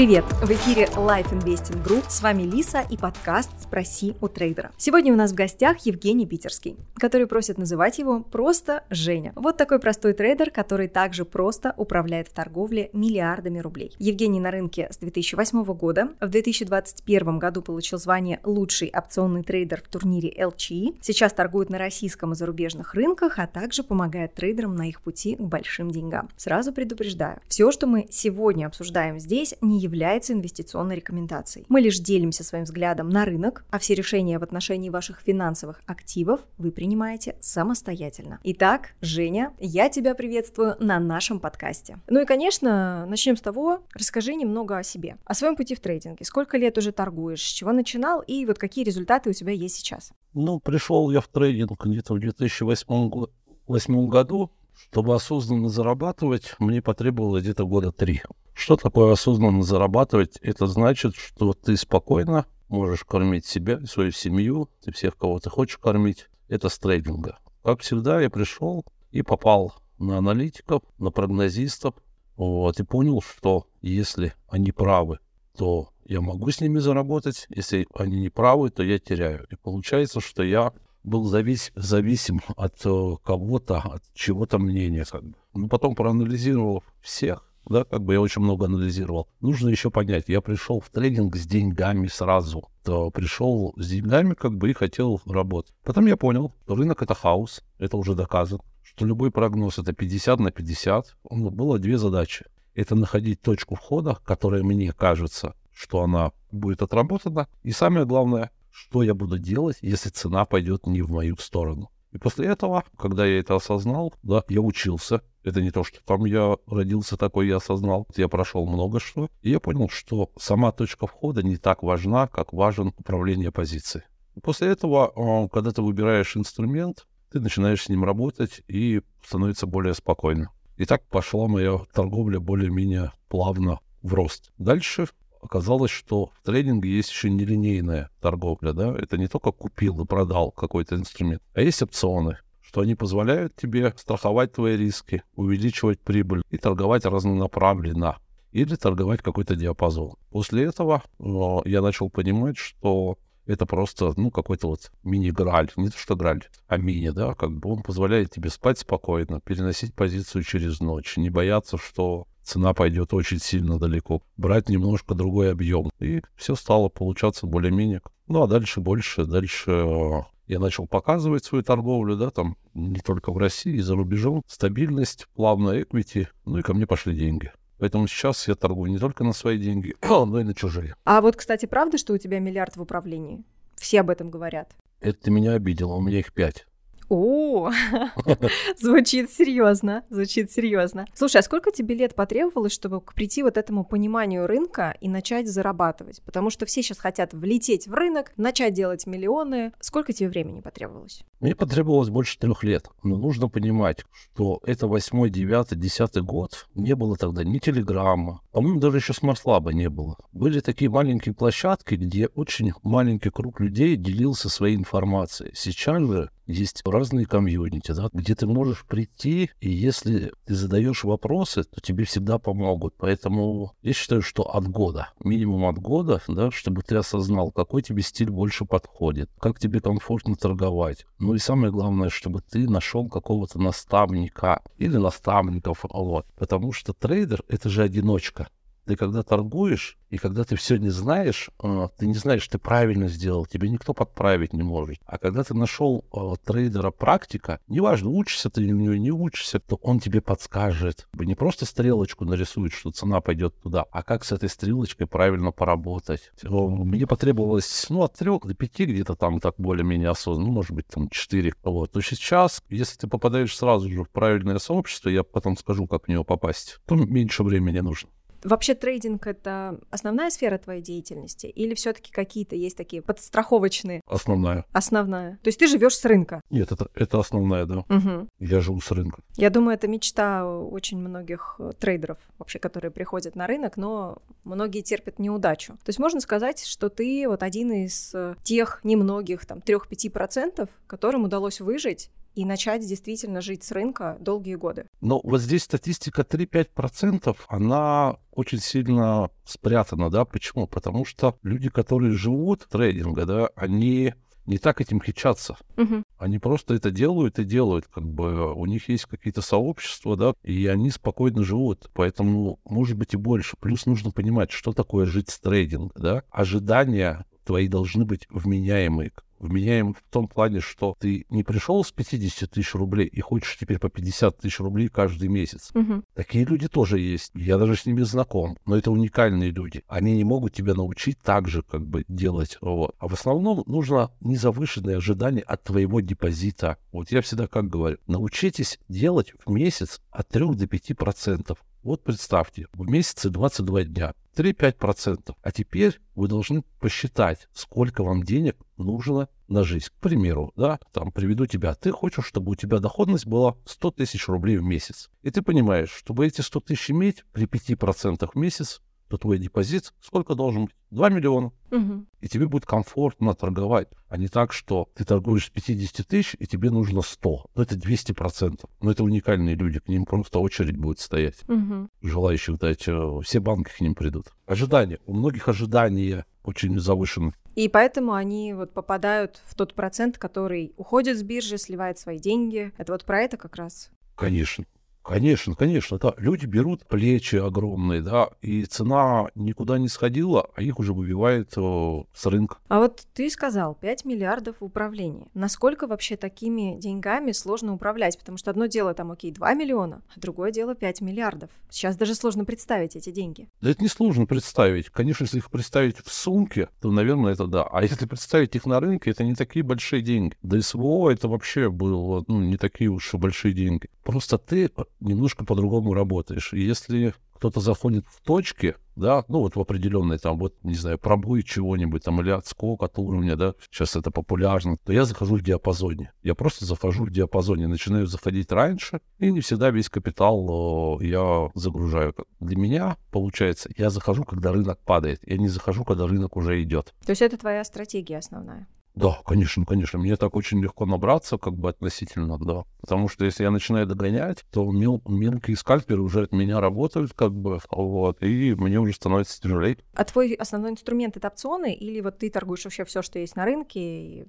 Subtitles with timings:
[0.00, 0.24] Привет!
[0.40, 2.06] В эфире Life Investing Group.
[2.08, 4.72] С вами Лиса и подкаст «Спроси у трейдера».
[4.78, 9.32] Сегодня у нас в гостях Евгений Питерский, который просит называть его просто Женя.
[9.36, 13.94] Вот такой простой трейдер, который также просто управляет в торговле миллиардами рублей.
[14.00, 16.08] Евгений на рынке с 2008 года.
[16.20, 20.96] В 2021 году получил звание «Лучший опционный трейдер» в турнире ЛЧИ.
[21.00, 25.40] Сейчас торгует на российском и зарубежных рынках, а также помогает трейдерам на их пути к
[25.40, 26.28] большим деньгам.
[26.36, 31.66] Сразу предупреждаю, все, что мы сегодня обсуждаем здесь, не является инвестиционной рекомендацией.
[31.68, 36.40] Мы лишь делимся своим взглядом на рынок, а все решения в отношении ваших финансовых активов
[36.58, 38.40] вы принимаете самостоятельно.
[38.44, 41.98] Итак, Женя, я тебя приветствую на нашем подкасте.
[42.08, 46.24] Ну и, конечно, начнем с того, расскажи немного о себе, о своем пути в трейдинге.
[46.24, 50.12] Сколько лет уже торгуешь, с чего начинал и вот какие результаты у тебя есть сейчас?
[50.34, 54.50] Ну, пришел я в трейдинг где-то в 2008 году.
[54.90, 58.22] Чтобы осознанно зарабатывать, мне потребовалось где-то года три.
[58.54, 60.38] Что такое осознанно зарабатывать?
[60.40, 65.78] Это значит, что ты спокойно можешь кормить себя, свою семью, ты всех, кого ты хочешь
[65.78, 66.28] кормить.
[66.48, 67.38] Это с трейдинга.
[67.62, 71.94] Как всегда, я пришел и попал на аналитиков, на прогнозистов,
[72.36, 75.18] вот, и понял, что если они правы,
[75.56, 79.46] то я могу с ними заработать, если они не правы, то я теряю.
[79.50, 85.04] И получается, что я был завис, зависим от э, кого-то, от чего-то мнения.
[85.04, 85.22] Как.
[85.54, 89.28] Но потом проанализировав всех, да, как бы я очень много анализировал.
[89.40, 94.56] Нужно еще понять, я пришел в тренинг с деньгами сразу, то пришел с деньгами, как
[94.56, 95.74] бы и хотел работать.
[95.84, 100.40] Потом я понял, что рынок это хаос, это уже доказано, что любой прогноз это 50
[100.40, 101.16] на 50.
[101.30, 102.46] Ну, было две задачи.
[102.74, 107.48] Это находить точку входа, которая мне кажется, что она будет отработана.
[107.62, 111.90] И самое главное, что я буду делать, если цена пойдет не в мою сторону.
[112.12, 115.22] И после этого, когда я это осознал, да, я учился.
[115.42, 118.06] Это не то, что там я родился такой, я осознал.
[118.16, 119.28] Я прошел много что.
[119.42, 124.04] И я понял, что сама точка входа не так важна, как важен управление позицией.
[124.42, 129.94] После этого, а, когда ты выбираешь инструмент, ты начинаешь с ним работать и становится более
[129.94, 130.50] спокойно.
[130.76, 134.50] И так пошла моя торговля более-менее плавно в рост.
[134.58, 135.06] Дальше
[135.40, 140.50] оказалось, что в трейдинге есть еще нелинейная торговля, да, это не только купил и продал
[140.50, 146.56] какой-то инструмент, а есть опционы, что они позволяют тебе страховать твои риски, увеличивать прибыль и
[146.56, 148.18] торговать разнонаправленно
[148.52, 150.14] или торговать какой-то диапазон.
[150.30, 155.70] После этого э, я начал понимать, что это просто, ну, какой-то вот мини-граль.
[155.76, 159.94] Не то, что граль, а мини, да, как бы он позволяет тебе спать спокойно, переносить
[159.94, 165.90] позицию через ночь, не бояться, что цена пойдет очень сильно далеко, брать немножко другой объем.
[166.00, 168.02] И все стало получаться более-менее.
[168.26, 173.32] Ну, а дальше больше, дальше э, я начал показывать свою торговлю, да, там не только
[173.32, 177.52] в России, и за рубежом, стабильность, плавная эквити, ну и ко мне пошли деньги.
[177.78, 180.94] Поэтому сейчас я торгую не только на свои деньги, но и на чужие.
[181.04, 183.44] А вот, кстати, правда, что у тебя миллиард в управлении?
[183.76, 184.74] Все об этом говорят.
[185.00, 186.66] Это ты меня обидела, у меня их пять.
[187.10, 187.72] О,
[188.78, 191.06] звучит серьезно, звучит серьезно.
[191.12, 196.22] Слушай, а сколько тебе лет потребовалось, чтобы прийти вот этому пониманию рынка и начать зарабатывать?
[196.22, 199.72] Потому что все сейчас хотят влететь в рынок, начать делать миллионы.
[199.80, 201.24] Сколько тебе времени потребовалось?
[201.40, 202.88] Мне потребовалось больше трех лет.
[203.02, 206.68] Но нужно понимать, что это восьмой, девятый, десятый год.
[206.76, 208.40] Не было тогда ни телеграмма.
[208.52, 210.16] По-моему, даже еще Smart-Lab а не было.
[210.32, 215.50] Были такие маленькие площадки, где очень маленький круг людей делился своей информацией.
[215.54, 221.64] Сейчас же есть разные комьюнити, да, где ты можешь прийти, и если ты задаешь вопросы,
[221.64, 222.94] то тебе всегда помогут.
[222.98, 228.02] Поэтому я считаю, что от года, минимум от года, да, чтобы ты осознал, какой тебе
[228.02, 231.06] стиль больше подходит, как тебе комфортно торговать.
[231.18, 236.26] Ну и самое главное, чтобы ты нашел какого-то наставника или наставников, вот.
[236.36, 238.48] Потому что трейдер— это же одиночка.
[238.86, 243.08] Ты когда торгуешь, и когда ты все не знаешь, а, ты не знаешь, ты правильно
[243.08, 244.98] сделал, тебе никто подправить не может.
[245.06, 250.00] А когда ты нашел э, трейдера практика, неважно, учишься ты него, не учишься, то он
[250.00, 251.06] тебе подскажет.
[251.14, 256.32] Не просто стрелочку нарисует, что цена пойдет туда, а как с этой стрелочкой правильно поработать.
[256.42, 260.86] Мне потребовалось, ну, от трех до пяти где-то там так более-менее осознанно, ну, может быть,
[260.88, 261.54] там четыре.
[261.62, 261.92] Вот.
[261.92, 266.08] То сейчас, если ты попадаешь сразу же в правильное сообщество, я потом скажу, как в
[266.08, 268.10] него попасть, то меньше времени нужно.
[268.42, 274.00] Вообще трейдинг это основная сфера твоей деятельности или все-таки какие-то есть такие подстраховочные?
[274.06, 274.64] Основная.
[274.72, 275.38] Основная.
[275.42, 276.40] То есть ты живешь с рынка?
[276.50, 277.78] Нет, это, это основная, да.
[277.88, 278.28] Угу.
[278.38, 279.22] Я живу с рынка.
[279.36, 284.82] Я думаю, это мечта очень многих э, трейдеров вообще, которые приходят на рынок, но многие
[284.82, 285.74] терпят неудачу.
[285.74, 291.24] То есть можно сказать, что ты вот один из э, тех немногих, там, 3-5%, которым
[291.24, 294.86] удалось выжить и начать действительно жить с рынка долгие годы.
[295.00, 300.66] Но вот здесь статистика 3-5%, она очень сильно спрятана, да, почему?
[300.66, 304.14] Потому что люди, которые живут трейдинга, да, они
[304.46, 305.56] не так этим хичатся.
[305.76, 306.02] Угу.
[306.18, 310.66] Они просто это делают и делают, как бы у них есть какие-то сообщества, да, и
[310.66, 313.56] они спокойно живут, поэтому может быть и больше.
[313.60, 316.22] Плюс нужно понимать, что такое жить с трейдинга, да.
[316.30, 322.50] Ожидания твои должны быть вменяемые вменяем в том плане, что ты не пришел с 50
[322.50, 325.70] тысяч рублей и хочешь теперь по 50 тысяч рублей каждый месяц.
[325.74, 326.04] Угу.
[326.14, 327.32] Такие люди тоже есть.
[327.34, 328.56] Я даже с ними знаком.
[328.66, 329.82] Но это уникальные люди.
[329.88, 332.58] Они не могут тебя научить так же, как бы, делать.
[332.60, 332.94] Вот.
[332.98, 336.76] А в основном нужно незавышенные ожидания от твоего депозита.
[336.92, 341.58] Вот я всегда как говорю, научитесь делать в месяц от 3 до 5 процентов.
[341.82, 345.34] Вот представьте, в месяце 22 дня, 3-5%.
[345.42, 349.86] А теперь вы должны посчитать, сколько вам денег нужно на жизнь.
[349.88, 351.74] К примеру, да, там приведу тебя.
[351.74, 355.10] Ты хочешь, чтобы у тебя доходность была 100 тысяч рублей в месяц.
[355.22, 358.80] И ты понимаешь, чтобы эти 100 тысяч иметь при 5% в месяц,
[359.10, 360.74] то твой депозит сколько должен быть?
[360.90, 361.52] 2 миллиона.
[361.70, 362.06] Угу.
[362.20, 366.46] И тебе будет комфортно торговать, а не так, что ты торгуешь с 50 тысяч, и
[366.46, 367.46] тебе нужно 100.
[367.54, 368.70] Ну, это 200 процентов.
[368.80, 371.42] Но это уникальные люди, к ним просто очередь будет стоять.
[371.48, 371.88] Угу.
[372.02, 374.26] Желающих дать, э, все банки к ним придут.
[374.46, 374.98] Ожидания.
[375.06, 377.34] У многих ожидания очень завышены.
[377.56, 382.72] И поэтому они вот попадают в тот процент, который уходит с биржи, сливает свои деньги.
[382.78, 383.90] Это вот про это как раз?
[384.14, 384.64] Конечно.
[385.02, 386.14] Конечно, конечно, да.
[386.18, 392.02] Люди берут плечи огромные, да, и цена никуда не сходила, а их уже выбивает э,
[392.14, 392.58] с рынка.
[392.68, 395.26] А вот ты сказал 5 миллиардов в управлении.
[395.34, 398.18] Насколько вообще такими деньгами сложно управлять?
[398.18, 401.50] Потому что одно дело там, окей, 2 миллиона, а другое дело 5 миллиардов.
[401.70, 403.48] Сейчас даже сложно представить эти деньги.
[403.60, 404.90] Да это несложно представить.
[404.90, 407.64] Конечно, если их представить в сумке, то, наверное, это да.
[407.64, 410.36] А если представить их на рынке, это не такие большие деньги.
[410.42, 413.88] Да СВО это вообще было ну, не такие уж и большие деньги.
[414.04, 414.70] Просто ты
[415.00, 416.52] немножко по-другому работаешь.
[416.52, 420.98] И если кто-то заходит в точки, да, ну вот в определенной там, вот, не знаю,
[420.98, 425.42] пробой чего-нибудь там или отскок от уровня, да, сейчас это популярно, то я захожу в
[425.42, 426.12] диапазоне.
[426.22, 431.50] Я просто захожу в диапазоне, начинаю заходить раньше, и не всегда весь капитал э, я
[431.54, 432.14] загружаю.
[432.40, 436.94] Для меня, получается, я захожу, когда рынок падает, я не захожу, когда рынок уже идет.
[437.06, 438.68] То есть это твоя стратегия основная?
[438.94, 439.98] Да, конечно, конечно.
[439.98, 442.64] Мне так очень легко набраться, как бы относительно, да.
[442.80, 447.32] Потому что если я начинаю догонять, то мел, мелкие скальперы уже от меня работают, как
[447.32, 449.78] бы, вот, и мне уже становится тяжелее.
[449.94, 453.44] А твой основной инструмент это опционы, или вот ты торгуешь вообще все, что есть на
[453.44, 454.26] рынке,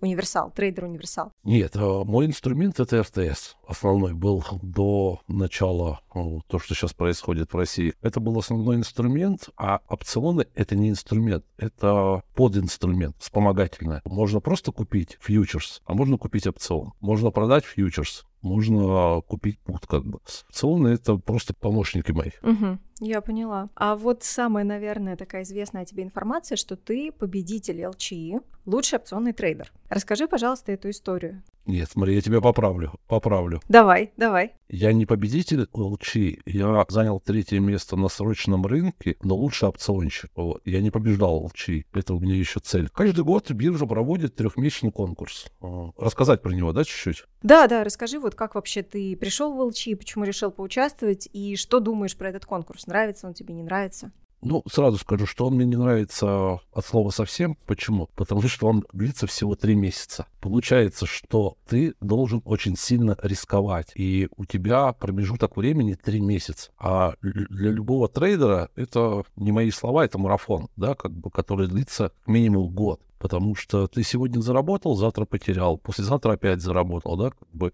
[0.00, 1.32] универсал, трейдер универсал?
[1.42, 3.56] Нет, а мой инструмент это РТС.
[3.66, 6.00] Основной был до начала
[6.48, 7.94] то, что сейчас происходит в России.
[8.02, 14.02] Это был основной инструмент, а опционы это не инструмент, это подинструмент, вспомогательное.
[14.04, 16.92] Можно просто купить фьючерс, а можно купить опцион.
[17.00, 20.18] Можно продать фьючерс, можно купить пут как бы.
[20.48, 22.30] Опционы— это просто помощники мои.
[22.42, 23.70] Угу, я поняла.
[23.74, 29.72] А вот самая, наверное, такая известная тебе информация, что ты победитель ЛЧИ, лучший опционный трейдер.
[29.88, 31.42] Расскажи, пожалуйста, эту историю.
[31.66, 33.60] Нет, смотри, я тебя поправлю, поправлю.
[33.68, 34.52] Давай, давай.
[34.68, 36.16] Я не победитель ЛЧ,
[36.46, 40.30] я занял третье место на срочном рынке, но лучше опционщик.
[40.34, 40.60] Вот.
[40.64, 42.88] Я не побеждал ЛЧ, это у меня еще цель.
[42.90, 45.46] Каждый год биржа проводит трехмесячный конкурс.
[45.60, 47.24] А, рассказать про него, да, чуть-чуть?
[47.42, 51.80] Да, да, расскажи, вот как вообще ты пришел в ЛЧ, почему решил поучаствовать, и что
[51.80, 52.86] думаешь про этот конкурс?
[52.86, 54.12] Нравится он тебе, не нравится?
[54.44, 57.56] Ну, сразу скажу, что он мне не нравится от слова совсем.
[57.66, 58.10] Почему?
[58.14, 60.26] Потому что он длится всего три месяца.
[60.40, 66.70] Получается, что ты должен очень сильно рисковать, и у тебя промежуток времени три месяца.
[66.78, 72.12] А для любого трейдера это не мои слова, это марафон, да, как бы, который длится
[72.26, 77.72] минимум год потому что ты сегодня заработал, завтра потерял, послезавтра опять заработал, да, как бы,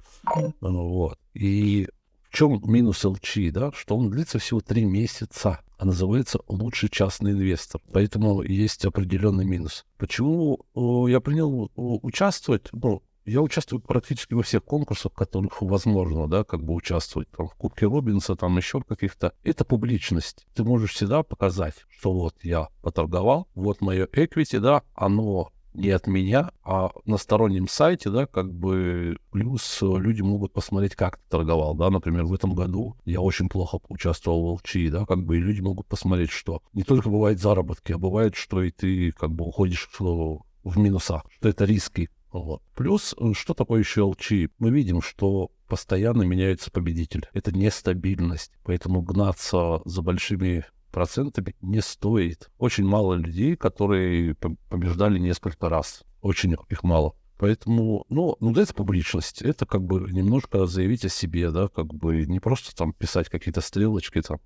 [0.61, 1.19] ну вот.
[1.35, 1.89] И
[2.31, 7.31] в чем минус ЛЧ, да, что он длится всего три месяца а называется «Лучший частный
[7.33, 7.81] инвестор».
[7.91, 9.87] Поэтому есть определенный минус.
[9.97, 10.61] Почему
[11.09, 12.69] я принял участвовать?
[12.73, 17.31] Ну, я участвую практически во всех конкурсах, которых возможно, да, как бы участвовать.
[17.31, 19.33] Там, в Кубке Робинса, там еще каких-то.
[19.43, 20.47] Это публичность.
[20.55, 26.07] Ты можешь всегда показать, что вот я поторговал, вот мое equity, да, оно не от
[26.07, 31.75] меня, а на стороннем сайте, да, как бы плюс люди могут посмотреть, как ты торговал,
[31.75, 35.41] да, например, в этом году я очень плохо участвовал в ЛЧИ, да, как бы и
[35.41, 39.45] люди могут посмотреть, что не только бывают заработки, а бывает, что и ты как бы
[39.45, 42.11] уходишь в, в минуса, что это риски.
[42.33, 42.63] Вот.
[42.77, 44.51] Плюс, что такое еще ЛЧИ?
[44.59, 47.27] Мы видим, что постоянно меняется победитель.
[47.33, 48.53] Это нестабильность.
[48.63, 52.51] Поэтому гнаться за большими процентами не стоит.
[52.59, 56.05] Очень мало людей, которые побеждали несколько раз.
[56.21, 57.15] Очень их мало.
[57.39, 59.41] Поэтому, ну, ну, это публичность.
[59.41, 63.63] Это как бы немножко заявить о себе, да, как бы не просто там писать какие-то
[63.63, 64.41] стрелочки там.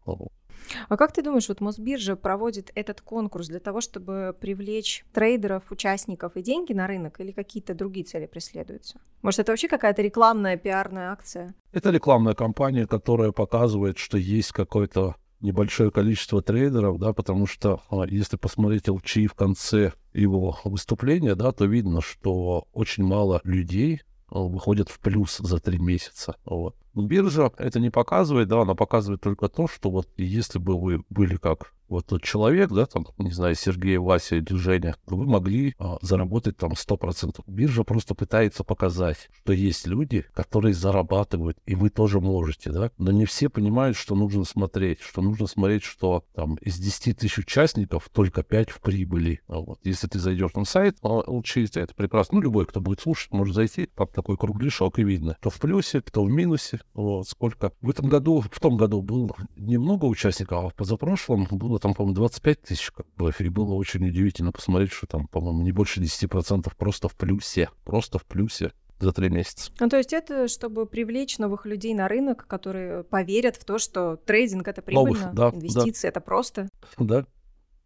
[0.89, 6.37] А как ты думаешь, вот Мосбиржа проводит этот конкурс для того, чтобы привлечь трейдеров, участников
[6.37, 9.01] и деньги на рынок или какие-то другие цели преследуются?
[9.23, 11.55] Может, это вообще какая-то рекламная, пиарная акция?
[11.73, 18.05] Это рекламная кампания, которая показывает, что есть какой-то небольшое количество трейдеров, да, потому что а,
[18.07, 24.41] если посмотреть LG в конце его выступления, да, то видно, что очень мало людей а,
[24.41, 26.37] выходят в плюс за три месяца.
[26.45, 26.77] Вот.
[26.95, 31.37] Биржа это не показывает, да, она показывает только то, что вот если бы вы были
[31.37, 35.99] как вот тот человек, да, там, не знаю, Сергей, Вася или Женя, вы могли а,
[36.03, 37.43] заработать там 100%.
[37.47, 43.13] Биржа просто пытается показать, что есть люди, которые зарабатывают, и вы тоже можете, да, но
[43.13, 48.09] не все понимают, что нужно смотреть, что нужно смотреть, что там из 10 тысяч участников
[48.13, 49.41] только 5 в прибыли.
[49.47, 49.79] А вот.
[49.85, 53.87] Если ты зайдешь на сайт, LCHT, это прекрасно, ну, любой, кто будет слушать, может зайти,
[53.95, 57.73] там такой кругляшок, и видно, кто в плюсе, кто в минусе, вот, сколько.
[57.81, 62.15] В этом году, в том году было немного участников, а в позапрошлом было там, по-моему,
[62.15, 66.73] 25 тысяч, как бы, и было очень удивительно посмотреть, что там, по-моему, не больше 10%
[66.79, 69.71] просто в плюсе, просто в плюсе за три месяца.
[69.79, 74.17] Ну, то есть это чтобы привлечь новых людей на рынок, которые поверят в то, что
[74.17, 76.69] трейдинг— это прибыльно, Новых, да, инвестиции да.— это просто.
[76.99, 77.27] Да,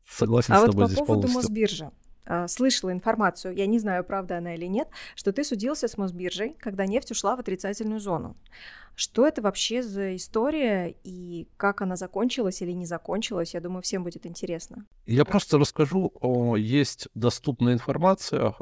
[0.08, 1.50] согласен а с тобой вот здесь по поводу полностью.
[1.50, 1.90] Мосбиржи.
[2.30, 6.54] А, слышала информацию, я не знаю, правда она или нет, что ты судился с Мосбиржей,
[6.60, 8.36] когда нефть ушла в отрицательную зону.
[8.94, 13.54] Что это вообще за история и как она закончилась или не закончилась?
[13.54, 14.84] Я думаю, всем будет интересно.
[15.06, 16.12] Я просто расскажу.
[16.56, 18.54] Есть доступная информация,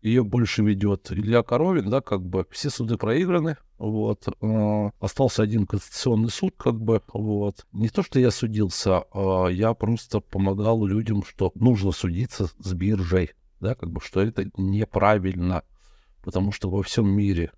[0.00, 4.26] ее больше ведет Илья Коровин, да, как бы все суды проиграны, вот.
[5.00, 7.66] Остался один конституционный суд, как бы, вот.
[7.72, 13.30] Не то, что я судился, а я просто помогал людям, что нужно судиться с биржей,
[13.60, 15.62] да, как бы, что это неправильно,
[16.22, 17.50] потому что во всем мире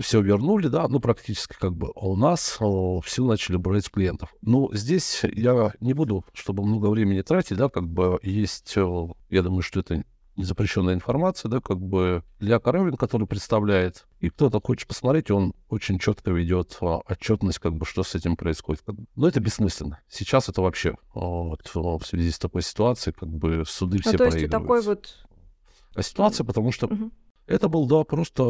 [0.00, 1.92] все вернули, да, ну, практически как бы.
[1.94, 4.34] А у нас о, все начали брать клиентов.
[4.40, 9.42] Ну, здесь я не буду, чтобы много времени тратить, да, как бы есть, о, я
[9.42, 10.02] думаю, что это
[10.40, 15.98] незапрещенная информация, да, как бы для Коровин, который представляет, и кто-то хочет посмотреть, он очень
[15.98, 18.82] четко ведет а, отчетность, как бы, что с этим происходит.
[19.16, 20.00] Но это бессмысленно.
[20.08, 24.24] Сейчас это вообще вот, в связи с такой ситуацией, как бы суды ну, все то
[24.24, 25.26] есть такой вот...
[25.94, 27.10] А ситуация, потому что угу.
[27.50, 28.44] Это был, да, просто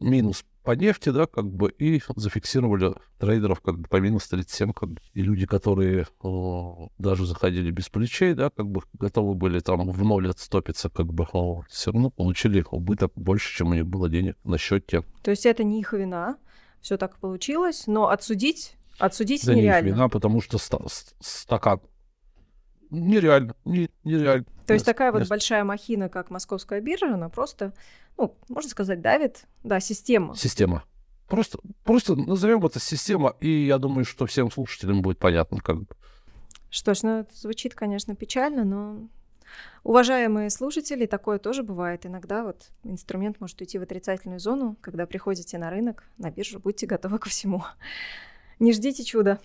[0.00, 4.90] минус по нефти, да, как бы, и зафиксировали трейдеров как бы по минус 37, как
[4.90, 9.60] бы, и люди, которые о, э, даже заходили без плечей, да, как бы готовы были
[9.60, 13.86] там в ноль отстопиться, как бы, о, все равно получили убыток больше, чем у них
[13.86, 15.04] было денег на счете.
[15.22, 16.36] То есть это не их вина,
[16.80, 19.84] все так получилось, но отсудить, отсудить да нереально.
[19.86, 20.84] не их вина, потому что ста-
[21.20, 21.80] стакан
[22.90, 24.46] нереально, не, нереально.
[24.66, 27.72] То есть такая вот большая махина, как московская биржа, она просто,
[28.16, 30.34] ну, можно сказать, давит, да, система.
[30.34, 30.84] Система.
[31.28, 35.86] Просто, просто назовем это система, и я думаю, что всем слушателям будет понятно, как бы.
[36.70, 39.08] Что ж, ну, это звучит, конечно, печально, но
[39.84, 42.06] Уважаемые слушатели, такое тоже бывает.
[42.06, 44.76] Иногда вот инструмент может уйти в отрицательную зону.
[44.80, 47.62] Когда приходите на рынок, на биржу, будьте готовы ко всему.
[48.58, 49.40] Не ждите чуда.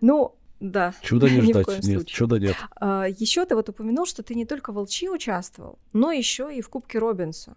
[0.00, 0.94] Ну, да.
[1.02, 1.66] Чудо не ждать.
[1.68, 2.04] Нет, случае.
[2.04, 2.56] чуда нет.
[2.76, 6.60] А, еще ты вот упомянул, что ты не только в Волчи участвовал, но еще и
[6.60, 7.56] в Кубке Робинса.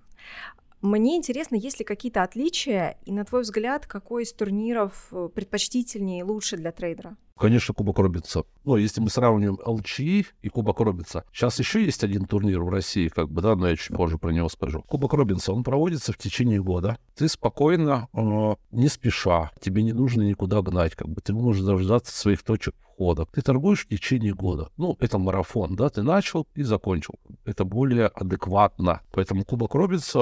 [0.82, 6.20] Мне интересно, есть ли какие-то отличия, и на твой взгляд, какой из турниров э, предпочтительнее
[6.20, 7.18] и лучше для трейдера?
[7.38, 8.44] Конечно, Кубок Робинса.
[8.66, 11.24] Ну, если мы сравним LCI и Кубок Робинса.
[11.32, 14.32] Сейчас еще есть один турнир в России, как бы, да, но я чуть позже про
[14.32, 14.84] него скажу.
[14.88, 16.98] Кубок Робинса, он проводится в течение года.
[17.16, 22.16] Ты спокойно, э, не спеша, тебе не нужно никуда гнать, как бы, ты можешь дождаться
[22.16, 23.26] своих точек входа.
[23.32, 24.70] Ты торгуешь в течение года.
[24.78, 27.14] Ну, это марафон, да, ты начал и закончил.
[27.46, 29.02] Это более адекватно.
[29.12, 30.20] Поэтому Кубок Робинса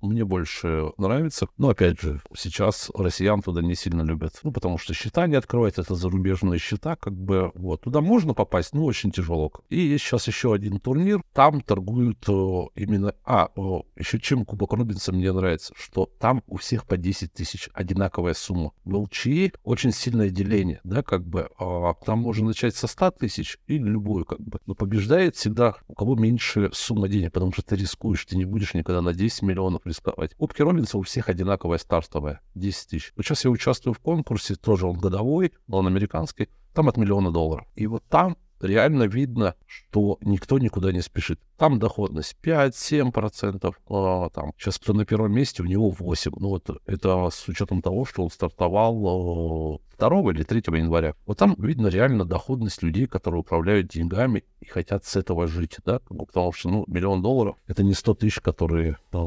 [0.00, 1.46] мне больше нравится.
[1.56, 4.40] Но, опять же, сейчас россиян туда не сильно любят.
[4.42, 7.82] Ну, потому что счета не открывают, это зарубежные счета, как бы, вот.
[7.82, 9.52] Туда можно попасть, но очень тяжело.
[9.68, 13.14] И есть сейчас еще один турнир, там торгуют о, именно...
[13.24, 17.68] А, о, еще чем Кубок Робинса мне нравится, что там у всех по 10 тысяч
[17.74, 18.72] одинаковая сумма.
[18.84, 21.48] В ЛЧИ очень сильное деление, да, как бы.
[21.58, 24.58] А, там можно начать со 100 тысяч или любую, как бы.
[24.66, 28.74] Но побеждает всегда у кого меньше сумма денег, потому что ты рискуешь, ты не будешь
[28.74, 30.34] никогда на 10 миллионов рисковать.
[30.34, 33.12] Кубки Робинса у всех одинаковая стартовая, 10 тысяч.
[33.16, 36.45] Вот сейчас я участвую в конкурсе, тоже он годовой, но он американский,
[36.76, 37.66] там от миллиона долларов.
[37.74, 41.40] И вот там реально видно, что никто никуда не спешит.
[41.56, 46.34] Там доходность 5-7%, а, там, сейчас кто на первом месте, у него 8%.
[46.38, 51.14] Ну вот это с учетом того, что он стартовал 2 или 3 января.
[51.24, 56.00] Вот там видно реально доходность людей, которые управляют деньгами и хотят с этого жить, да,
[56.00, 59.18] потому что, ну, миллион долларов— это не 100 тысяч, которые э,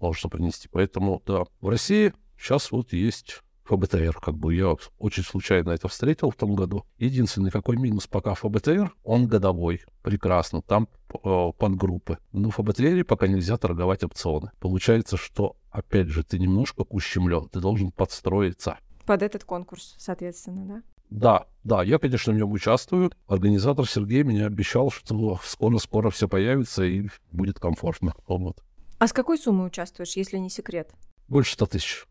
[0.00, 0.68] можно принести.
[0.70, 6.30] Поэтому, да, в России сейчас вот есть ФБТР, как бы я очень случайно это встретил
[6.30, 6.84] в том году.
[6.98, 10.88] Единственный какой минус пока ФБТР, он годовой, прекрасно, там
[11.22, 12.18] э, подгруппы.
[12.32, 14.50] Но в ФБТР пока нельзя торговать опционы.
[14.58, 18.78] Получается, что, опять же, ты немножко ущемлен, ты должен подстроиться.
[19.06, 20.82] Под этот конкурс, соответственно, да?
[21.10, 23.10] Да, да, я, конечно, в нем участвую.
[23.26, 28.14] Организатор Сергей мне обещал, что скоро-скоро все появится и будет комфортно.
[28.26, 28.62] Вот.
[28.98, 30.92] А с какой суммой участвуешь, если не секрет?
[31.28, 32.07] Больше 100 тысяч.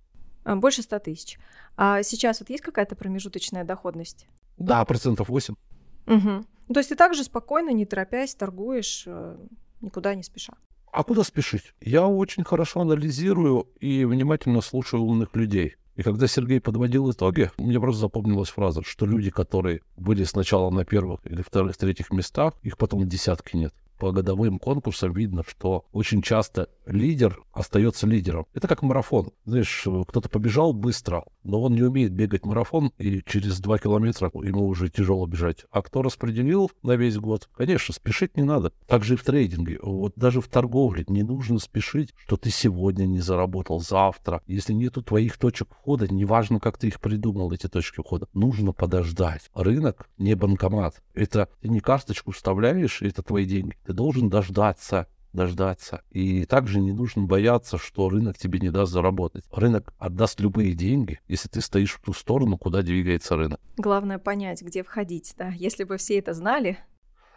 [0.48, 1.38] А, больше 100 тысяч.
[1.76, 4.28] А сейчас вот есть какая-то промежуточная доходность?
[4.58, 5.56] Да, процентов 8.
[6.08, 6.46] Угу.
[6.74, 9.38] То есть ты также спокойно, не торопясь, торгуешь, э,
[9.82, 10.54] никуда не спеша?
[10.94, 11.74] А куда спешить?
[11.82, 15.76] Я очень хорошо анализирую и внимательно слушаю умных людей.
[15.98, 20.86] И когда Сергей подводил итоги, мне просто запомнилась фраза, что люди, которые были сначала на
[20.86, 26.22] первых или вторых, третьих местах, их потом десятки нет по годовым конкурсам видно, что очень
[26.22, 28.46] часто лидер остается лидером.
[28.54, 29.32] Это как марафон.
[29.46, 34.68] Знаешь, кто-то побежал быстро, но он не умеет бегать марафон, и через два километра ему
[34.68, 35.66] уже тяжело бежать.
[35.72, 38.72] А кто распределил на весь год, конечно, спешить не надо.
[38.86, 39.80] Так же и в трейдинге.
[39.82, 44.42] Вот даже в торговле не нужно спешить, что ты сегодня не заработал, завтра.
[44.48, 49.50] Если нету твоих точек входа, неважно, как ты их придумал, эти точки входа, нужно подождать.
[49.54, 51.02] Рынок не банкомат.
[51.14, 53.76] Это ты не карточку вставляешь, это твои деньги.
[53.88, 56.02] Ты должен дождаться дождаться.
[56.10, 59.46] И также не нужно бояться, что рынок тебе не даст заработать.
[59.52, 63.60] Рынок отдаст любые деньги, если ты стоишь в ту сторону, куда двигается рынок.
[63.78, 65.50] Главное понять, где входить, да.
[65.50, 66.80] Если бы все это знали.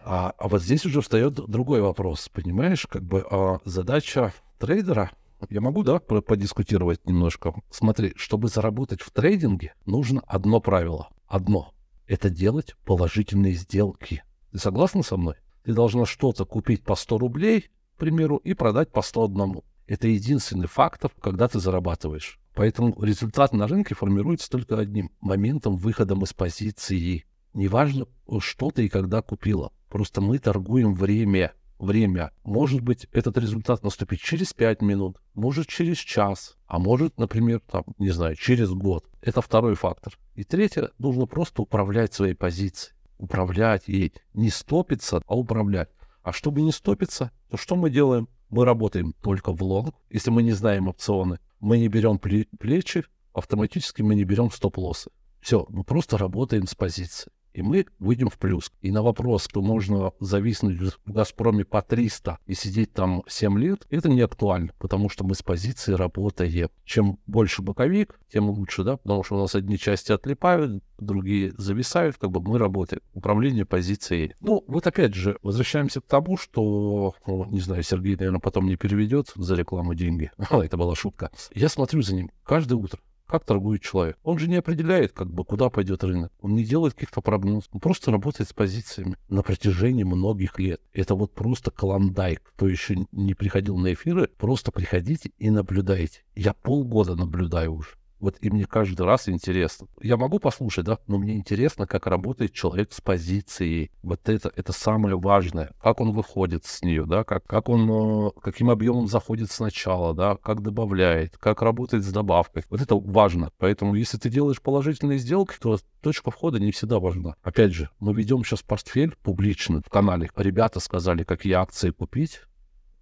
[0.02, 5.11] А, а вот здесь уже встает другой вопрос, понимаешь, как бы а, задача трейдера
[5.50, 7.54] я могу, да, подискутировать немножко.
[7.71, 11.11] Смотри, чтобы заработать в трейдинге, нужно одно правило.
[11.26, 11.75] Одно.
[12.07, 14.23] Это делать положительные сделки.
[14.52, 15.37] Ты согласна со мной?
[15.64, 19.61] Ты должна что-то купить по 100 рублей, к примеру, и продать по 101.
[19.87, 22.38] Это единственный фактор, когда ты зарабатываешь.
[22.55, 27.25] Поэтому результат на рынке формируется только одним моментом выходом из позиции.
[27.55, 28.07] Неважно,
[28.38, 29.73] что ты и когда купила.
[29.88, 31.53] Просто мы торгуем время.
[31.79, 32.33] Время.
[32.44, 37.85] Может быть, этот результат наступит через 5 минут, может, через час, а может, например, там,
[37.99, 39.07] не знаю, через год.
[39.23, 40.18] Это второй фактор.
[40.35, 44.12] И третье, нужно просто управлять своей позицией управлять ей.
[44.35, 45.90] Не стопиться, а управлять.
[46.22, 48.28] А чтобы не стопиться, то что мы делаем?
[48.48, 49.94] Мы работаем только в лонг.
[50.11, 55.11] Если мы не знаем опционы, мы не берем плечи, автоматически мы не берем стоп-лоссы.
[55.40, 58.73] Все, мы просто работаем с позиции и мы выйдем в плюс.
[58.81, 63.87] И на вопрос, что можно зависнуть в «Газпроме» по 300 и сидеть там 7 лет,
[63.91, 66.69] это не актуально, потому что мы с позиции работаем.
[66.85, 72.17] Чем больше боковик, тем лучше, да, потому что у нас одни части отлипают, другие зависают,
[72.17, 73.03] как бы мы работаем.
[73.15, 74.35] Управление позицией.
[74.41, 78.77] Ну, вот опять же, возвращаемся к тому, что, ну, не знаю, Сергей, наверное, потом не
[78.77, 80.31] переведет за рекламу деньги.
[80.51, 81.31] это была шутка.
[81.55, 84.19] Я смотрю за ним каждое утро как торгует человек.
[84.23, 86.33] Он же не определяет, как бы, куда пойдет рынок.
[86.40, 87.69] Он не делает каких-то прогнозов.
[87.73, 90.81] Он просто работает с позициями на протяжении многих лет.
[90.93, 92.43] Это вот просто клондайк.
[92.57, 96.25] Кто еще не приходил на эфиры, просто приходите и наблюдайте.
[96.35, 98.00] Я полгода наблюдаю уже.
[98.20, 99.88] Вот и мне каждый раз интересно.
[100.00, 103.90] Я могу послушать, да, но мне интересно, как работает человек с позицией.
[104.02, 105.72] Вот это, это самое важное.
[105.80, 110.37] Как он выходит с нее, да, как, как он, э, каким объемом заходит сначала, да,
[110.37, 112.64] как добавляет, как работает с добавкой.
[112.68, 113.50] Вот это важно.
[113.59, 117.37] Поэтому, если ты делаешь положительные сделки, то точка входа не всегда важна.
[117.42, 120.30] Опять же, мы ведем сейчас портфель публичный в канале.
[120.37, 122.42] Ребята сказали, какие акции купить.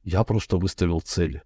[0.04, 1.42] Я просто выставил цели.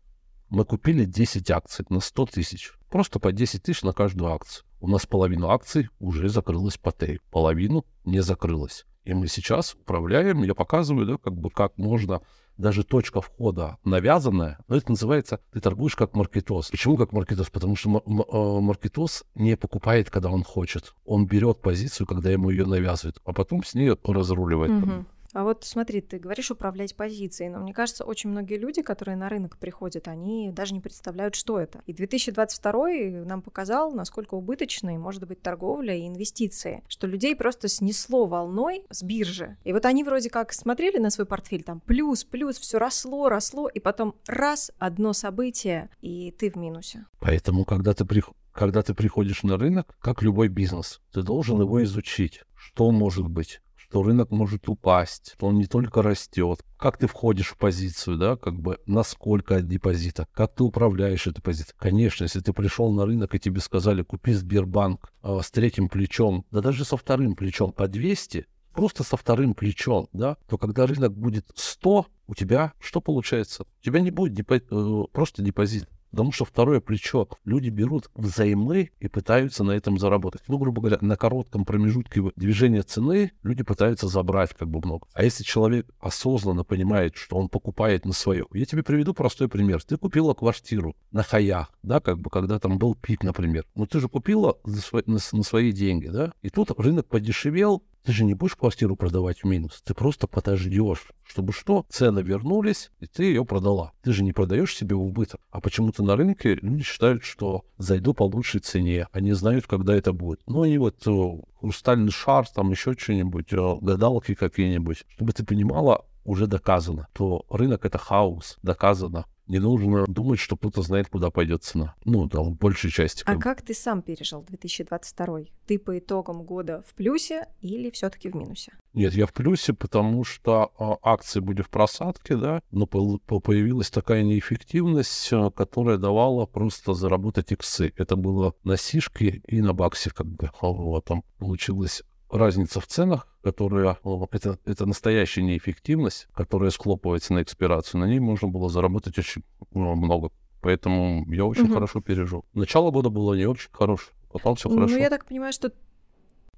[0.52, 2.74] Мы купили 10 акций на 100 тысяч.
[2.90, 4.66] Просто по 10 тысяч на каждую акцию.
[4.80, 8.84] У нас половину акций уже закрылась по Т, половину не закрылась.
[9.04, 12.20] И мы сейчас управляем, я показываю, да, как бы как можно
[12.58, 16.68] даже точка входа навязанная, но это называется, ты торгуешь как маркетоз.
[16.68, 17.48] Почему как маркетоз?
[17.48, 20.94] Потому что э, маркетоз не покупает, когда он хочет.
[21.06, 24.70] Он берет позицию, когда ему ее навязывают, а потом с ней разруливает.
[24.70, 25.06] Угу.
[25.32, 29.28] А вот смотри, ты говоришь управлять позицией, но мне кажется, очень многие люди, которые на
[29.28, 31.82] рынок приходят, они даже не представляют, что это.
[31.86, 38.26] И 2022 нам показал, насколько убыточной может быть торговля и инвестиции, что людей просто снесло
[38.26, 39.56] волной с биржи.
[39.64, 43.68] И вот они вроде как смотрели на свой портфель, там плюс, плюс, все росло, росло,
[43.68, 47.06] и потом раз, одно событие, и ты в минусе.
[47.20, 51.82] Поэтому, когда ты приходишь когда ты приходишь на рынок, как любой бизнес, ты должен его
[51.84, 52.42] изучить.
[52.54, 53.61] Что может быть?
[53.92, 58.36] Что рынок может упасть, что он не только растет, как ты входишь в позицию, да,
[58.36, 61.76] как бы насколько от депозита, как ты управляешь этой позицией.
[61.78, 66.46] Конечно, если ты пришел на рынок и тебе сказали, купи Сбербанк э, с третьим плечом,
[66.50, 71.12] да даже со вторым плечом по 200, просто со вторым плечом, да, то когда рынок
[71.12, 73.64] будет 100, у тебя что получается?
[73.64, 74.54] У тебя не будет депо...
[74.54, 75.86] Э, просто депозит.
[76.12, 80.42] Потому что второе плечо люди берут взаймы и пытаются на этом заработать.
[80.46, 85.06] Ну, грубо говоря, на коротком промежутке движения цены люди пытаются забрать как бы много.
[85.14, 88.46] А если человек осознанно понимает, что он покупает на свое.
[88.52, 89.82] Я тебе приведу простой пример.
[89.82, 93.64] Ты купила квартиру на хаях, да, как бы, когда там был пик, например.
[93.74, 97.82] Но ты же купила за свои, на, на свои деньги, да, и тут рынок подешевел,
[98.04, 102.90] ты же не будешь квартиру продавать в минус, ты просто подождешь, чтобы что, цены вернулись,
[103.00, 103.92] и ты ее продала.
[104.02, 105.40] Ты же не продаешь себе в убыток.
[105.50, 110.12] А почему-то на рынке люди считают, что зайду по лучшей цене, они знают, когда это
[110.12, 110.40] будет.
[110.46, 116.04] Ну и вот э, хрустальный шар, там еще что-нибудь, э, гадалки какие-нибудь, чтобы ты понимала,
[116.24, 119.26] уже доказано, то рынок это хаос, доказано.
[119.46, 121.94] Не нужно думать, что кто-то знает, куда пойдет цена.
[122.04, 123.24] Ну, там, в большей части.
[123.26, 125.40] А как ты сам пережил 2022?
[125.66, 128.72] Ты по итогам года в плюсе или все-таки в минусе?
[128.94, 133.40] Нет, я в плюсе, потому что а, акции были в просадке, да, но по, по,
[133.40, 137.92] появилась такая неэффективность, а, которая давала просто заработать иксы.
[137.96, 140.50] Это было на сишке и на баксе, как бы.
[140.60, 142.02] Вот, там получилось
[142.32, 143.98] разница в ценах, которая
[144.30, 149.94] это, это настоящая неэффективность, которая схлопывается на экспирацию, на ней можно было заработать очень ну,
[149.94, 150.30] много.
[150.60, 151.74] Поэтому я очень угу.
[151.74, 152.44] хорошо пережил.
[152.54, 154.94] Начало года было не очень хорошее, потом все хорошо.
[154.94, 155.72] Ну, я так понимаю, что...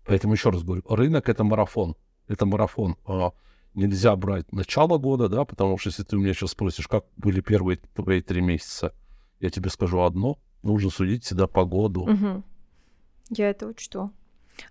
[0.06, 1.96] Поэтому еще раз говорю, рынок— это марафон.
[2.28, 2.96] Это марафон.
[3.06, 3.32] А,
[3.74, 7.40] нельзя брать начало года, да, потому что если ты у меня сейчас спросишь, как были
[7.40, 8.92] первые твои три месяца,
[9.40, 10.38] я тебе скажу одно.
[10.62, 12.02] Нужно судить всегда по году.
[12.02, 12.42] Угу.
[13.30, 14.10] Я это учту.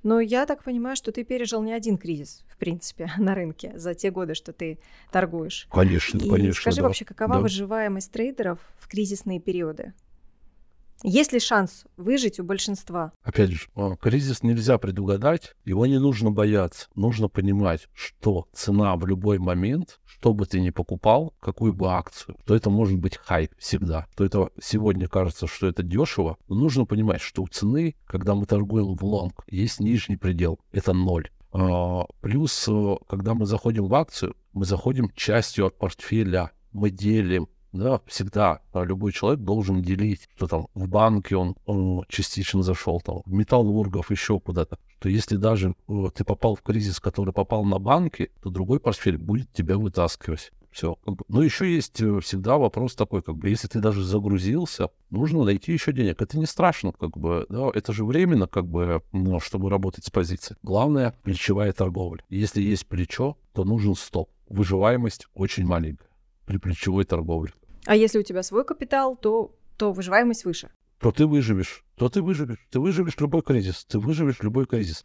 [0.03, 3.93] Но я так понимаю, что ты пережил не один кризис, в принципе, на рынке за
[3.93, 4.79] те годы, что ты
[5.11, 5.67] торгуешь.
[5.71, 6.61] Конечно, И конечно.
[6.61, 6.83] Скажи да.
[6.83, 7.39] вообще, какова да.
[7.41, 9.93] выживаемость трейдеров в кризисные периоды?
[11.05, 13.11] Есть ли шанс выжить у большинства?
[13.23, 16.87] Опять же, а, кризис нельзя предугадать, его не нужно бояться.
[16.95, 22.37] Нужно понимать, что цена в любой момент, что бы ты ни покупал, какую бы акцию,
[22.45, 24.07] то это может быть хай всегда.
[24.15, 28.45] То это сегодня кажется, что это дешево, но нужно понимать, что у цены, когда мы
[28.45, 31.29] торгуем в лонг, есть нижний предел, это ноль.
[31.51, 37.49] А, плюс, э, когда мы заходим в акцию, мы заходим частью от портфеля, мы делим
[37.73, 43.01] да, всегда а, любой человек должен делить, что там в банке он, он частично зашел,
[43.01, 44.77] там, в металлургов, еще куда-то.
[44.99, 49.17] То если даже э, ты попал в кризис, который попал на банки, то другой портфель
[49.17, 50.51] будет тебя вытаскивать.
[50.71, 50.97] Все.
[51.27, 55.71] Но еще есть э, всегда вопрос такой, как бы, если ты даже загрузился, нужно найти
[55.73, 56.21] еще денег.
[56.21, 60.09] Это не страшно, как бы, да, это же временно, как бы, ну, чтобы работать с
[60.09, 60.55] позиции.
[60.63, 62.23] Главное, плечевая торговля.
[62.29, 64.29] Если есть плечо, то нужен стоп.
[64.47, 66.07] Выживаемость очень маленькая
[66.45, 67.53] при плечевой торговле.
[67.85, 70.69] А если у тебя свой капитал, то, то выживаемость выше.
[70.99, 72.65] То ты выживешь, то ты выживешь.
[72.71, 73.83] Ты выживешь любой кризис.
[73.83, 75.03] Ты выживешь любой кризис.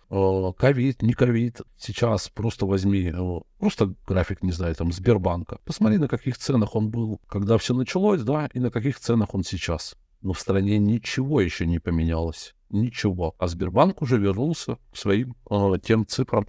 [0.57, 1.61] Ковид, не ковид.
[1.77, 3.13] Сейчас просто возьми,
[3.59, 5.59] просто график, не знаю, там, Сбербанка.
[5.65, 9.43] Посмотри, на каких ценах он был, когда все началось, да, и на каких ценах он
[9.43, 9.97] сейчас.
[10.21, 12.55] Но в стране ничего еще не поменялось.
[12.71, 13.35] Ничего.
[13.39, 16.45] А Сбербанк уже вернулся к своим э, тем цифрам,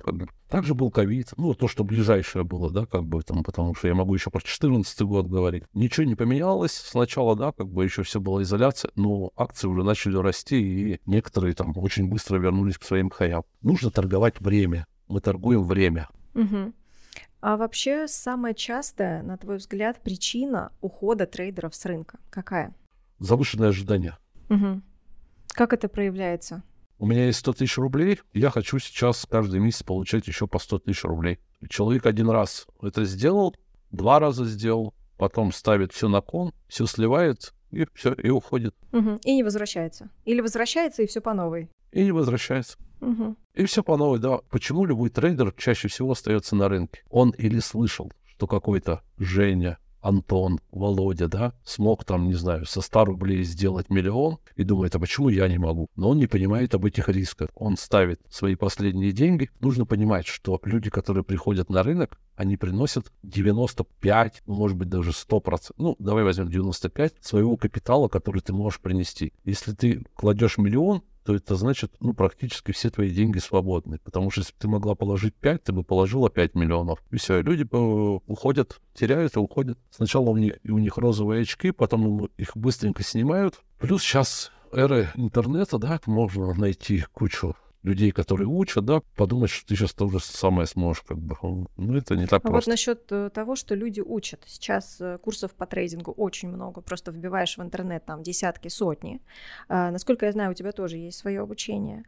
[0.50, 3.96] также был ковид, ну, то, что ближайшее было, да, как бы там, потому что я
[3.96, 5.64] могу еще про 2014 год говорить.
[5.74, 10.18] Ничего не поменялось сначала, да, как бы еще все была изоляция, но акции уже начали
[10.18, 13.44] расти, и некоторые там очень быстро вернулись к своим хаям.
[13.62, 14.86] Нужно торговать время.
[15.08, 16.10] Мы торгуем время.
[16.36, 16.74] Угу.
[17.42, 22.74] А вообще самая частая, на твой взгляд, причина ухода трейдеров с рынка какая?
[23.20, 24.18] Завышенное ожидание.
[24.50, 24.82] Угу.
[25.50, 26.64] Как это проявляется?
[27.00, 30.80] У меня есть 100 тысяч рублей, я хочу сейчас каждый месяц получать еще по 100
[30.80, 31.40] тысяч рублей.
[31.70, 33.56] Человек один раз это сделал,
[33.92, 38.76] два раза сделал, потом ставит все на кон, все сливает, и все, и уходит.
[38.92, 39.22] Угу.
[39.24, 40.10] И не возвращается.
[40.26, 41.70] Или возвращается, и все по новой.
[41.92, 42.78] И не возвращается.
[43.02, 43.36] Угу.
[43.56, 44.40] И все по новой, да.
[44.50, 47.02] Почему любой трейдер чаще всего остается на рынке?
[47.10, 53.06] Он или слышал, что какой-то Женя Антон, Володя, да, смог там, не знаю, со 100
[53.06, 55.90] рублей сделать миллион и думает, а почему я не могу?
[55.96, 57.50] Но он не понимает об этих рисках.
[57.56, 59.50] Он ставит свои последние деньги.
[59.60, 65.12] Нужно понимать, что люди, которые приходят на рынок, они приносят 95, ну, может быть, даже
[65.12, 69.34] 100%, ну, давай возьмем 95 своего капитала, который ты можешь принести.
[69.44, 74.00] Если ты кладешь миллион, то это значит, ну, практически все твои деньги свободны.
[74.00, 77.04] Потому что если бы ты могла положить 5, ты бы положила 5 миллионов.
[77.12, 77.68] И все, люди
[78.26, 79.78] уходят, теряют и уходят.
[79.92, 83.62] Сначала у них, у них розовые очки, потом их быстренько снимают.
[83.78, 89.76] Плюс сейчас эра интернета, да, можно найти кучу людей, которые учат, да, подумать, что ты
[89.76, 91.36] сейчас тоже самое сможешь, как бы.
[91.78, 92.70] Ну, это не так а просто.
[92.70, 94.44] Вот насчет э, того, что люди учат.
[94.46, 96.82] Сейчас э, курсов по трейдингу очень много.
[96.82, 99.22] Просто вбиваешь в интернет там десятки, сотни.
[99.70, 102.04] А, насколько я знаю, у тебя тоже есть свое обучение.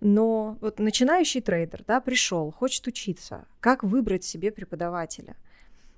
[0.00, 3.46] Но вот начинающий трейдер, да, пришел, хочет учиться.
[3.60, 5.36] Как выбрать себе преподавателя?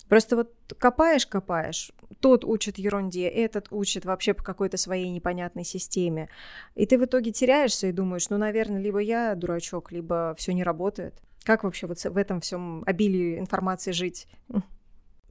[0.09, 6.29] Просто вот копаешь, копаешь, тот учит ерунде, этот учит вообще по какой-то своей непонятной системе.
[6.75, 10.63] И ты в итоге теряешься и думаешь, ну, наверное, либо я дурачок, либо все не
[10.63, 11.15] работает.
[11.43, 14.27] Как вообще вот в этом всем обилии информации жить?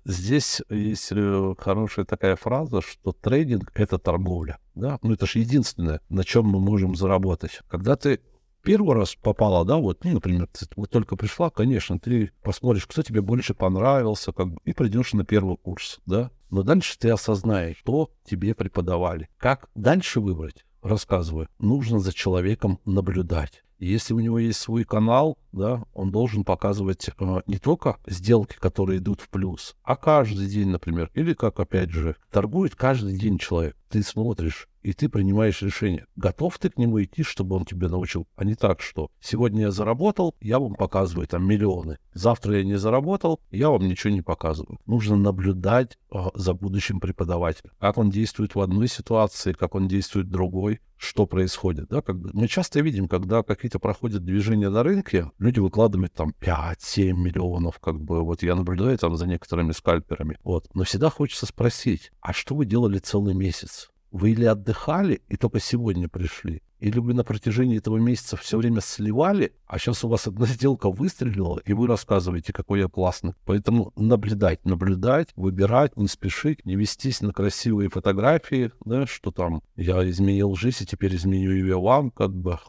[0.05, 4.59] Здесь есть э, хорошая такая фраза, что трейдинг— это торговля.
[4.75, 4.99] Да?
[5.01, 7.62] Ну, это же единственное, на чем мы можем заработать.
[7.69, 8.19] Когда ты
[8.63, 13.04] первый раз попала, да, вот, ну, например, ты вот только пришла, конечно, ты посмотришь, кто
[13.04, 16.32] тебе больше понравился, как бы, и придешь на первый курс, да.
[16.49, 19.30] Но дальше ты осознаешь, что тебе преподавали.
[19.38, 20.65] Как дальше выбрать?
[20.82, 21.47] Рассказываю.
[21.60, 23.63] Нужно за человеком наблюдать.
[23.80, 28.99] Если у него есть свой канал, да, он должен показывать э, не только сделки, которые
[28.99, 33.76] идут в плюс, а каждый день, например, или как опять же, торгует каждый день человек.
[33.93, 38.27] Ты смотришь, и ты принимаешь решение, готов ты к нему идти, чтобы он тебе научил,
[38.36, 42.75] а не так, что сегодня я заработал, я вам показываю там миллионы, завтра я не
[42.75, 44.79] заработал, я вам ничего не показываю.
[44.88, 50.25] Нужно наблюдать э, за будущим преподавателем, как он действует в одной ситуации, как он действует
[50.25, 51.89] в другой, что происходит.
[51.89, 52.01] Да?
[52.01, 57.13] Как бы мы часто видим, когда какие-то проходят движения на рынке, люди выкладывают там 5-7
[57.13, 60.38] миллионов, как бы вот я наблюдаю там за некоторыми скальперами.
[60.43, 60.67] Вот.
[60.73, 63.83] Но всегда хочется спросить, а что вы делали целый месяц?
[64.13, 68.80] Вы или отдыхали и только сегодня пришли, или вы на протяжении этого месяца все время
[68.80, 73.34] сливали, а сейчас у вас одна сделка выстрелила, и вы рассказываете, какой я классный.
[73.43, 80.08] Поэтому наблюдать, наблюдать, выбирать, не спешить, не вестись на красивые фотографии, да, что там я
[80.08, 82.60] изменил жизнь, и теперь изменю ее вам, как бы.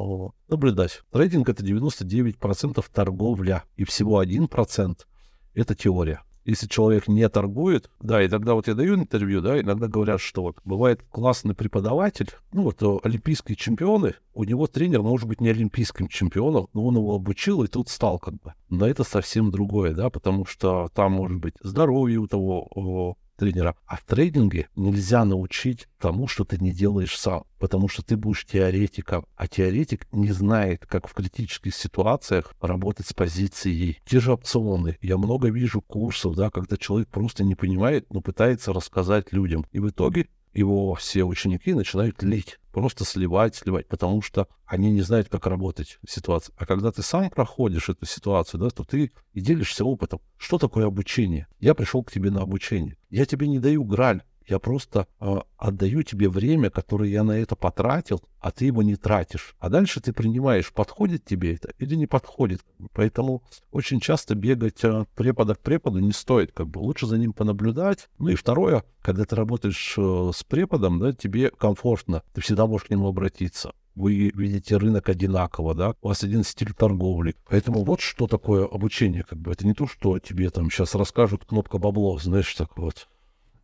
[0.48, 1.02] Наблюдать.
[1.12, 4.96] Трейдинг— это 99% торговля, и всего 1%—
[5.54, 9.88] это теория если человек не торгует, да, и тогда вот я даю интервью, да, иногда
[9.88, 15.28] говорят, что вот бывает классный преподаватель, ну вот э, олимпийские чемпионы, у него тренер может
[15.28, 18.54] быть не олимпийским чемпионом, но он его обучил и тут стал как бы.
[18.68, 23.76] Но это совсем другое, да, потому что там может быть здоровье у того тренера.
[23.86, 28.44] А в трейдинге нельзя научить тому, что ты не делаешь сам, потому что ты будешь
[28.44, 33.98] теоретиком, а теоретик не знает, как в критических ситуациях работать с позицией.
[34.06, 34.98] Те же опционы.
[35.00, 39.66] Я много вижу курсов, да, когда человек просто не понимает, но пытается рассказать людям.
[39.72, 45.02] И в итоге его все ученики начинают лить, просто сливать, сливать, потому что они не
[45.02, 46.54] знают, как работать в ситуации.
[46.56, 50.20] А когда ты сам проходишь эту ситуацию, да, то ты и делишься опытом.
[50.36, 51.46] Что такое обучение?
[51.60, 52.96] Я пришел к тебе на обучение.
[53.10, 57.56] Я тебе не даю граль, я просто э, отдаю тебе время, которое я на это
[57.56, 59.56] потратил, а ты его не тратишь.
[59.58, 62.60] А дальше ты принимаешь, подходит тебе это или не подходит.
[62.92, 66.52] Поэтому очень часто бегать от препода к преподу не стоит.
[66.52, 68.08] Как бы лучше за ним понаблюдать.
[68.18, 72.22] Ну и второе, когда ты работаешь э, с преподом, да, тебе комфортно.
[72.34, 76.72] Ты всегда можешь к нему обратиться вы видите рынок одинаково, да, у вас один стиль
[76.72, 77.36] торговли.
[77.48, 79.52] Поэтому вот что такое обучение, как бы.
[79.52, 83.08] Это не то, что тебе там сейчас расскажут кнопка бабло, знаешь, так вот.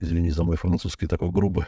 [0.00, 1.66] Извини за мой французский такой грубый.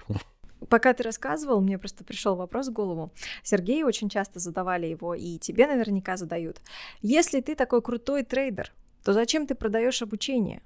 [0.69, 3.13] Пока ты рассказывал, мне просто пришел вопрос в голову.
[3.43, 6.61] Сергей очень часто задавали его, и тебе наверняка задают.
[7.03, 8.73] Если ты такой крутой трейдер,
[9.05, 10.63] то зачем ты продаешь обучение?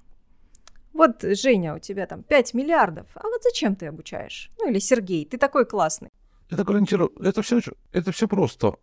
[0.92, 4.50] Вот, Женя, у тебя там 5 миллиардов, а вот зачем ты обучаешь?
[4.58, 6.10] Ну или Сергей, ты такой классный.
[6.48, 7.12] Это гарантирую.
[7.20, 7.60] Это все,
[7.92, 8.76] это все просто.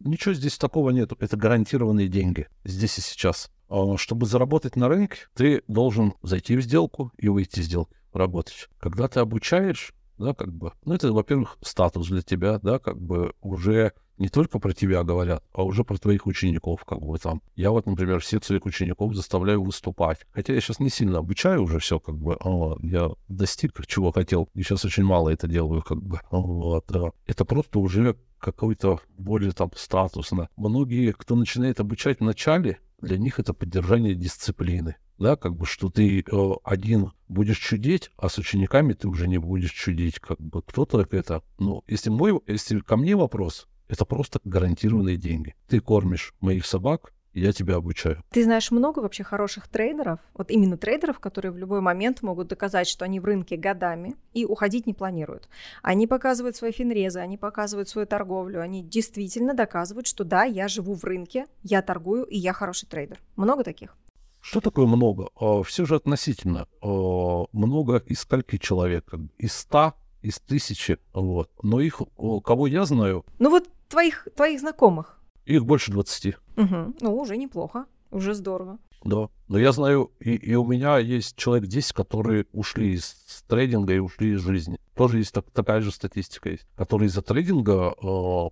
[0.00, 1.16] Ничего здесь такого нету.
[1.18, 3.50] Это гарантированные деньги здесь и сейчас.
[3.70, 8.68] А, чтобы заработать на рынке, ты должен зайти в сделку и выйти из сделки, работать.
[8.78, 13.32] Когда ты обучаешь, да, как бы, ну, это, во-первых, статус для тебя, да, как бы
[13.40, 17.40] уже не только про тебя говорят, а уже про твоих учеников, как бы там.
[17.56, 20.26] Я вот, например, всех своих учеников заставляю выступать.
[20.32, 24.50] Хотя я сейчас не сильно обучаю уже все, как бы, а, я достиг чего хотел,
[24.52, 26.20] и сейчас очень мало это делаю, как бы.
[26.30, 27.12] Вот, да.
[27.26, 30.48] Это просто уже какой-то более там статусно.
[30.56, 34.96] Многие, кто начинает обучать в начале, для них это поддержание дисциплины.
[35.18, 39.36] Да, как бы, что ты э, один будешь чудить, а с учениками ты уже не
[39.36, 40.18] будешь чудить.
[40.18, 45.56] Как бы кто-то это, ну, если мой, если ко мне вопрос, это просто гарантированные деньги.
[45.68, 48.22] Ты кормишь моих собак, я тебя обучаю.
[48.30, 52.88] Ты знаешь много вообще хороших трейдеров, вот именно трейдеров, которые в любой момент могут доказать,
[52.88, 55.48] что они в рынке годами и уходить не планируют.
[55.82, 60.94] Они показывают свои финрезы, они показывают свою торговлю, они действительно доказывают, что да, я живу
[60.94, 63.20] в рынке, я торгую и я хороший трейдер.
[63.36, 63.96] Много таких?
[64.40, 65.28] Что такое много?
[65.38, 66.66] А, Все же относительно.
[66.82, 69.12] А, много из скольки человек?
[69.38, 70.98] Из ста, из тысячи.
[71.12, 71.50] Вот.
[71.62, 72.00] Но их,
[72.44, 73.24] кого я знаю...
[73.38, 75.20] Ну вот твоих, твоих знакомых.
[75.44, 76.36] Их больше 20.
[76.60, 76.94] Угу.
[77.00, 78.78] Ну, уже неплохо, уже здорово.
[79.02, 79.28] Да.
[79.48, 83.16] Но я знаю, и, и у меня есть человек 10, которые ушли из
[83.48, 84.78] трейдинга и ушли из жизни.
[84.94, 86.66] Тоже есть так, такая же статистика есть.
[86.76, 88.06] Которые из-за трейдинга э,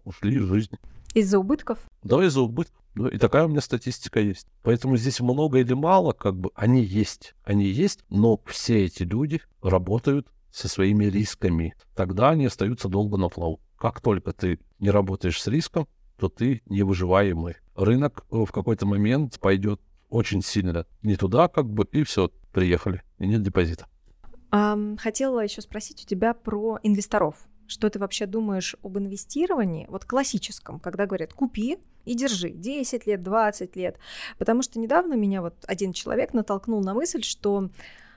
[0.05, 0.79] ушли из жизни.
[1.15, 1.79] Из-за убытков?
[2.03, 2.81] Да, из-за убытков.
[2.95, 4.47] Да, и такая у меня статистика есть.
[4.63, 7.35] Поэтому здесь много или мало, как бы, они есть.
[7.45, 11.75] Они есть, но все эти люди работают со своими рисками.
[11.95, 13.61] Тогда они остаются долго на плаву.
[13.77, 15.87] Как только ты не работаешь с риском,
[16.19, 17.57] то ты невыживаемый.
[17.75, 23.03] Рынок э, в какой-то момент пойдет очень сильно не туда, как бы, и все, приехали,
[23.19, 23.87] и нет депозита.
[24.51, 27.37] Um, хотела еще спросить у тебя про инвесторов.
[27.67, 31.77] Что ты вообще думаешь об инвестировании, вот классическом, когда говорят «купи
[32.07, 33.99] и держи 10 лет, 20 лет».
[34.39, 37.69] Потому что недавно меня вот один человек натолкнул на мысль, что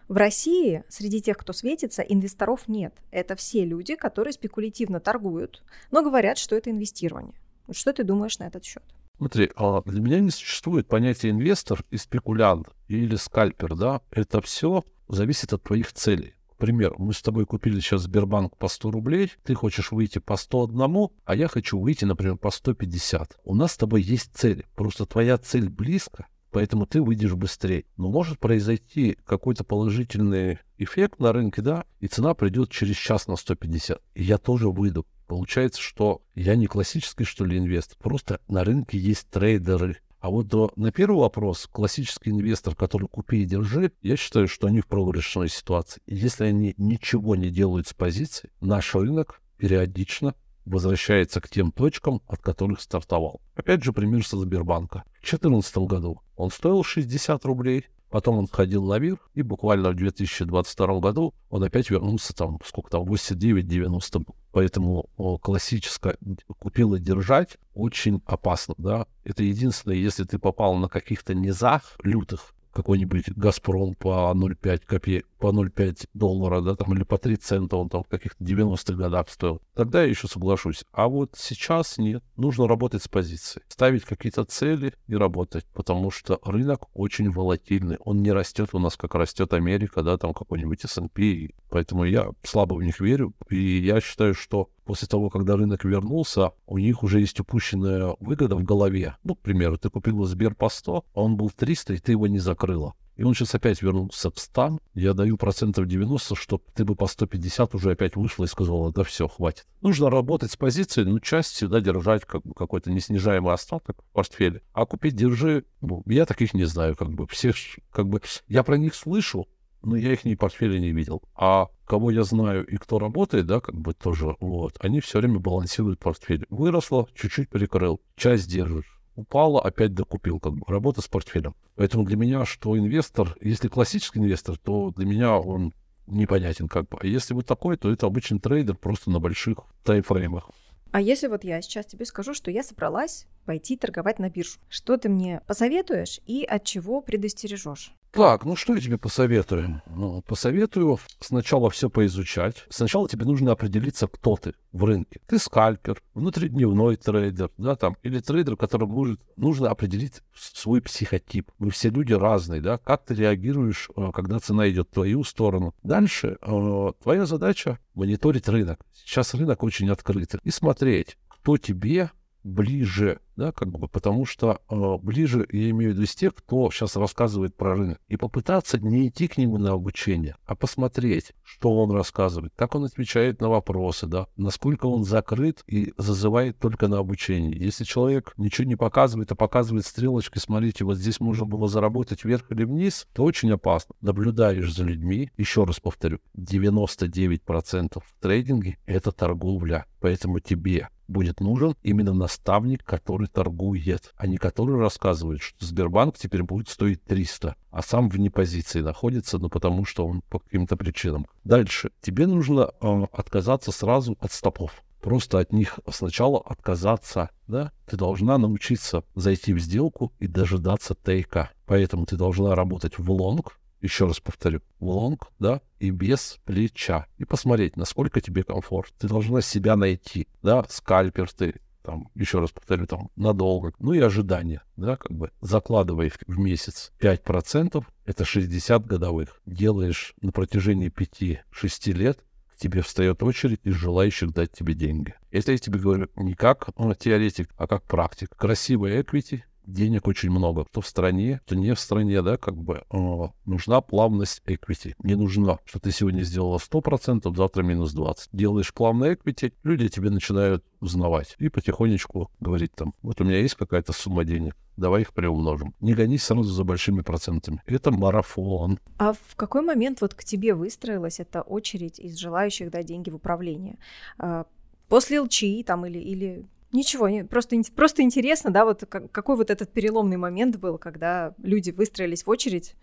[0.08, 2.94] в России среди тех, кто светится, инвесторов нет.
[3.12, 7.41] Это все люди, которые спекулятивно торгуют, но говорят, что это инвестирование.
[7.72, 8.84] Что ты думаешь на этот счет?
[9.18, 14.84] Смотри, а для меня не существует понятия инвестор и спекулянт или скальпер, да, это все
[15.08, 16.34] зависит от твоих целей.
[16.58, 21.10] Пример, мы с тобой купили сейчас Сбербанк по 100 рублей, ты хочешь выйти по 101,
[21.26, 23.40] а я хочу выйти, например, по 150.
[23.44, 27.86] У нас с тобой есть цель, просто твоя цель близко, поэтому ты выйдешь быстрее.
[27.98, 33.38] Но может произойти какой-то положительный эффект на рынке, да, и цена придет через час на
[33.38, 35.08] 150, и я тоже выйду.
[35.32, 37.98] Получается, что я не классический, что ли, инвестор.
[38.00, 39.96] Просто на рынке есть трейдеры.
[40.20, 44.82] А вот на первый вопрос, классический инвестор, который купи и держи, я считаю, что они
[44.82, 46.02] в проигрышной ситуации.
[46.06, 50.36] И если они ничего не делают с позиции, наш рынок периодично
[50.66, 53.42] возвращается к тем точкам, от которых стартовал.
[53.56, 55.04] Опять же, пример со Сбербанка.
[55.20, 61.00] В 2014 году он стоил 60 рублей, Потом он ходил наверх, и буквально в 2022
[61.00, 66.18] году он опять вернулся там, сколько там, 89-90 Поэтому о, классическое
[66.60, 69.08] купил и держать очень опасно, да.
[69.24, 75.48] Это единственное, если ты попал на каких-то низах лютых, какой-нибудь «Газпром» по 0,5 копеек, по
[75.48, 79.62] 0,5 доллара, да, там, или по 3 цента он там в каких-то 90-х годах стоил,
[79.74, 80.84] тогда я еще соглашусь.
[80.92, 82.24] А вот сейчас нет.
[82.36, 83.62] Нужно работать с позиции.
[83.68, 87.98] Ставить какие-то цели и работать, потому что рынок очень волатильный.
[88.02, 91.50] Он не растет у нас, как растет Америка, да, там какой-нибудь S&P.
[91.70, 93.34] Поэтому я слабо в них верю.
[93.50, 98.58] И я считаю, что после того, когда рынок вернулся, у них уже есть упущенная выгода
[98.58, 99.16] в голове.
[99.24, 102.28] Ну, к примеру, ты купил Сбер по 100, а он был 300, и ты его
[102.28, 102.94] не закрыла.
[103.16, 104.82] И он сейчас опять вернулся в стан.
[104.94, 109.06] Я даю процентов 90, чтобы ты бы по 150 уже опять вышла и сказала, да
[109.06, 109.66] все, хватит.
[109.80, 114.62] Нужно работать с позицией, ну, часть всегда держать как бы какой-то неснижаемый остаток в портфеле.
[114.74, 117.28] А купить держи, ну, я таких не знаю, как бы.
[117.28, 117.54] Все,
[117.92, 119.48] как бы, я про них слышу,
[119.84, 121.22] но я их ни портфеля не видел.
[121.36, 125.40] А кого я знаю и кто работает, да, как бы тоже, вот, они все время
[125.40, 126.46] балансируют портфель.
[126.50, 129.00] Выросло, чуть-чуть перекрыл, часть держишь.
[129.16, 131.56] Упало, опять докупил, как бы, работа с портфелем.
[131.76, 135.74] Поэтому для меня, что инвестор, если классический инвестор, то для меня он
[136.08, 136.98] непонятен как бы.
[137.02, 140.50] А если вот такой, то это обычный трейдер просто на больших таймфреймах.
[140.92, 144.98] А если вот я сейчас тебе скажу, что я собралась пойти торговать на биржу, что
[144.98, 147.94] ты мне посоветуешь и от чего предостережешь?
[148.12, 149.82] Так, ну что я тебе посоветую?
[149.88, 152.66] Ну, посоветую сначала все поизучать.
[152.70, 155.22] Сначала тебе нужно определиться, кто ты в рынке.
[155.28, 161.52] Ты скальпер, внутридневной трейдер, да, там, или трейдер, которому нужно, нужно определить свой психотип.
[161.58, 165.74] Мы все люди разные, да, как ты реагируешь, э, когда цена идет в твою сторону.
[165.82, 168.86] Дальше э, твоя задача мониторить рынок.
[168.94, 170.42] Сейчас рынок очень открытый.
[170.44, 172.12] И смотреть, кто тебе
[172.44, 176.70] ближе, да, как бы, потому что э, ближе, я имею в виду из тех, кто
[176.72, 181.72] сейчас рассказывает про рынок, и попытаться не идти к нему на обучение, а посмотреть, что
[181.72, 187.00] он рассказывает, как он отвечает на вопросы, да, насколько он закрыт и зазывает только на
[187.00, 187.58] обучение.
[187.58, 192.52] Если человек ничего не показывает, а показывает стрелочки, смотрите, вот здесь можно было заработать вверх
[192.52, 193.96] или вниз, то очень опасно.
[194.02, 201.76] Наблюдаешь за людьми, еще раз повторю, 99% в трейдинге— это торговля, поэтому тебе будет нужен
[201.84, 207.82] именно наставник, который торгует, а не который рассказывает, что Сбербанк теперь будет стоить 300, а
[207.82, 211.28] сам вне позиции находится, ну потому что он по каким-то причинам.
[211.44, 211.92] Дальше.
[212.02, 218.38] Тебе нужно э, отказаться сразу от стопов просто от них сначала отказаться, да, ты должна
[218.38, 221.50] научиться зайти в сделку и дожидаться тейка.
[221.66, 227.08] Поэтому ты должна работать в лонг, еще раз повторю, в лонг, да, и без плеча.
[227.18, 228.94] И посмотреть, насколько тебе комфорт.
[228.98, 233.74] Ты должна себя найти, да, скальпер ты, там, еще раз повторю, там, надолго.
[233.80, 239.42] Ну и ожидания, да, как бы закладывай в месяц 5%, это 60 годовых.
[239.46, 242.24] Делаешь на протяжении 5-6 лет,
[242.62, 245.16] тебе встает очередь из желающих дать тебе деньги.
[245.32, 248.30] Это я тебе говорю не как ну, теоретик, а как практик.
[248.36, 250.66] Красивый equity денег очень много.
[250.72, 254.96] То в стране, то не в стране, да, как бы э, нужна плавность equity.
[255.04, 258.30] Не нужна, что ты сегодня сделала 100%, завтра минус 20.
[258.32, 263.56] Делаешь плавный equity, люди тебе начинают узнавать и потихонечку говорить там, вот у меня есть
[263.56, 265.76] какая-то сумма денег, давай их приумножим.
[265.80, 267.62] Не гонись сразу за большими процентами.
[267.66, 268.80] Это марафон.
[268.98, 273.16] А в какой момент вот к тебе выстроилась эта очередь из желающих дать деньги в
[273.16, 273.78] управление?
[274.18, 274.46] А,
[274.90, 280.18] после ЛЧИ там или, или Ничего, просто, просто интересно, да, вот какой вот этот переломный
[280.18, 282.76] момент был, когда люди выстроились в очередь.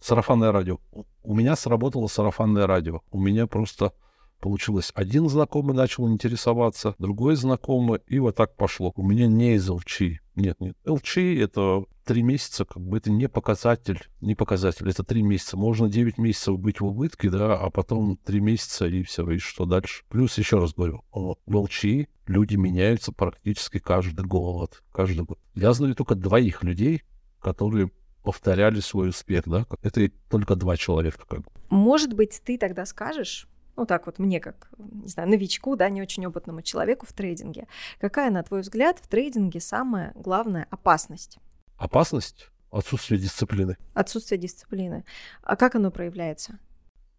[0.00, 0.78] Сарафанное радио.
[1.22, 3.00] У меня сработало сарафанное радио.
[3.10, 3.92] У меня просто
[4.40, 4.90] получилось.
[4.94, 8.92] Один знакомый начал интересоваться, другой знакомый, и вот так пошло.
[8.96, 10.21] У меня не из ЛЧ.
[10.34, 10.76] Нет, нет.
[10.86, 15.56] ЛЧ— это три месяца, как бы это не показатель, не показатель, это три месяца.
[15.56, 19.66] Можно 9 месяцев быть в убытке, да, а потом три месяца и все, и что
[19.66, 20.04] дальше.
[20.08, 21.84] Плюс, еще раз говорю, в ЛЧ
[22.26, 24.82] люди меняются практически каждый год.
[24.92, 25.38] Каждый год.
[25.54, 27.02] Я знаю только двоих людей,
[27.40, 27.90] которые
[28.22, 31.24] повторяли свой успех, да, это только два человека.
[31.28, 31.46] Как бы.
[31.70, 36.02] Может быть, ты тогда скажешь, ну так вот мне как, не знаю, новичку, да, не
[36.02, 37.66] очень опытному человеку в трейдинге,
[38.00, 41.38] какая, на твой взгляд, в трейдинге самая главная опасность?
[41.76, 42.50] Опасность?
[42.70, 43.76] Отсутствие дисциплины.
[43.92, 45.04] Отсутствие дисциплины.
[45.42, 46.58] А как оно проявляется?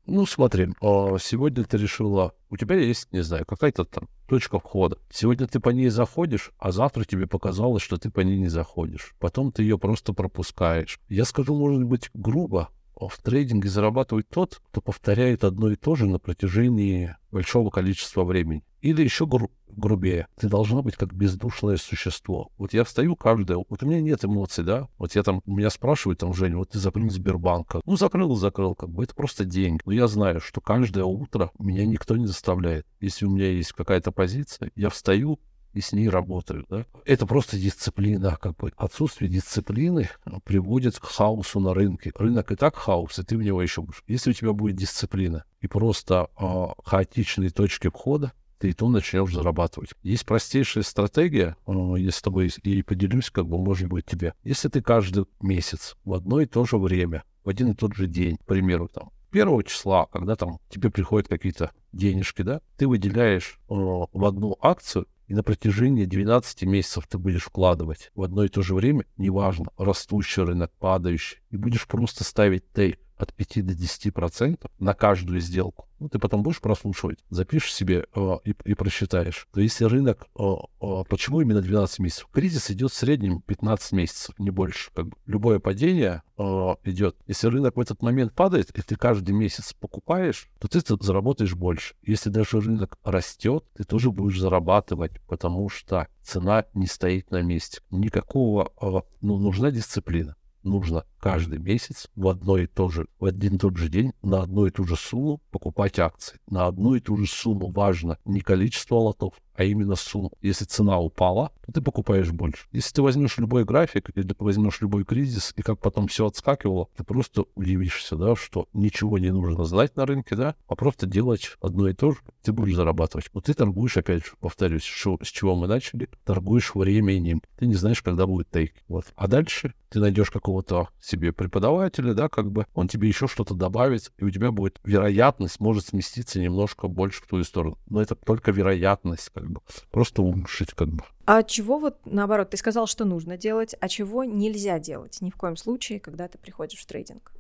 [0.05, 4.97] Ну, смотри, а, сегодня ты решила, у тебя есть, не знаю, какая-то там точка входа.
[5.09, 9.15] Сегодня ты по ней заходишь, а завтра тебе показалось, что ты по ней не заходишь.
[9.19, 10.99] Потом ты ее просто пропускаешь.
[11.07, 12.69] Я скажу, может быть, грубо,
[13.07, 18.63] в трейдинге зарабатывает тот, кто повторяет одно и то же на протяжении большого количества времени.
[18.81, 22.51] Или еще гру- грубее, ты должна быть как бездушное существо.
[22.57, 26.19] Вот я встаю каждое, вот у меня нет эмоций, да, вот я там, меня спрашивают
[26.19, 27.81] там, Женя, вот ты закрыл Сбербанка.
[27.85, 29.81] Ну, закрыл, закрыл, как бы, это просто деньги.
[29.85, 32.85] Но я знаю, что каждое утро меня никто не заставляет.
[32.99, 35.39] Если у меня есть какая-то позиция, я встаю,
[35.73, 36.67] и с ней работают.
[36.69, 36.85] Да?
[37.05, 38.37] Это просто дисциплина.
[38.39, 38.71] Как бы.
[38.77, 40.09] Отсутствие дисциплины
[40.43, 42.11] приводит к хаосу на рынке.
[42.15, 44.03] Рынок и так хаос, и ты в него еще будешь.
[44.07, 49.33] Если у тебя будет дисциплина и просто э, хаотичные точки входа, ты и то начнешь
[49.33, 49.89] зарабатывать.
[50.03, 54.33] Есть простейшая стратегия, э, я с тобой и поделюсь, как бы, может быть, тебе.
[54.43, 58.07] Если ты каждый месяц в одно и то же время, в один и тот же
[58.07, 63.59] день, к примеру, там, первого числа, когда там тебе приходят какие-то денежки, да, ты выделяешь
[63.69, 68.49] э, в одну акцию и на протяжении 12 месяцев ты будешь вкладывать в одно и
[68.49, 73.73] то же время, неважно, растущий рынок, падающий, и будешь просто ставить тейк от 5 до
[73.73, 75.87] 10 процентов на каждую сделку.
[75.99, 79.47] Ну, ты потом будешь прослушивать, запишешь себе э, и, и просчитаешь.
[79.53, 80.43] То если рынок, э,
[80.81, 82.27] э, почему именно 12 месяцев?
[82.31, 84.91] Кризис идет в среднем 15 месяцев, не больше.
[84.93, 86.43] Как бы любое падение э,
[86.83, 87.15] идет.
[87.25, 91.95] Если рынок в этот момент падает, и ты каждый месяц покупаешь, то ты заработаешь больше.
[92.01, 97.79] Если даже рынок растет, ты тоже будешь зарабатывать, потому что цена не стоит на месте.
[97.91, 103.55] Никакого, э, ну, нужна дисциплина нужно каждый месяц в одно и то же, в один
[103.55, 106.37] и тот же день на одну и ту же сумму покупать акции.
[106.49, 110.33] На одну и ту же сумму важно не количество лотов, а именно сумму.
[110.41, 112.67] Если цена упала, то ты покупаешь больше.
[112.73, 116.89] Если ты возьмешь любой график или ты возьмешь любой кризис, и как потом все отскакивало,
[116.97, 121.55] ты просто удивишься, да, что ничего не нужно знать на рынке, да, а просто делать
[121.61, 123.29] одно и то же, ты будешь зарабатывать.
[123.33, 127.41] Но ты торгуешь, опять же, повторюсь, что, с чего мы начали, торгуешь временем.
[127.57, 128.73] Ты не знаешь, когда будет тейк.
[128.89, 129.05] Вот.
[129.15, 134.11] А дальше ты найдешь какого-то себе преподавателя, да, как бы он тебе еще что-то добавит,
[134.17, 137.77] и у тебя будет вероятность, может сместиться немножко больше в твою сторону.
[137.89, 139.61] Но это только вероятность, как бы.
[139.91, 141.03] Просто улучшить, как бы.
[141.25, 145.35] А чего вот наоборот, ты сказал, что нужно делать, а чего нельзя делать ни в
[145.35, 147.31] коем случае, когда ты приходишь в трейдинг?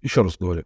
[0.00, 0.64] Еще раз говорю,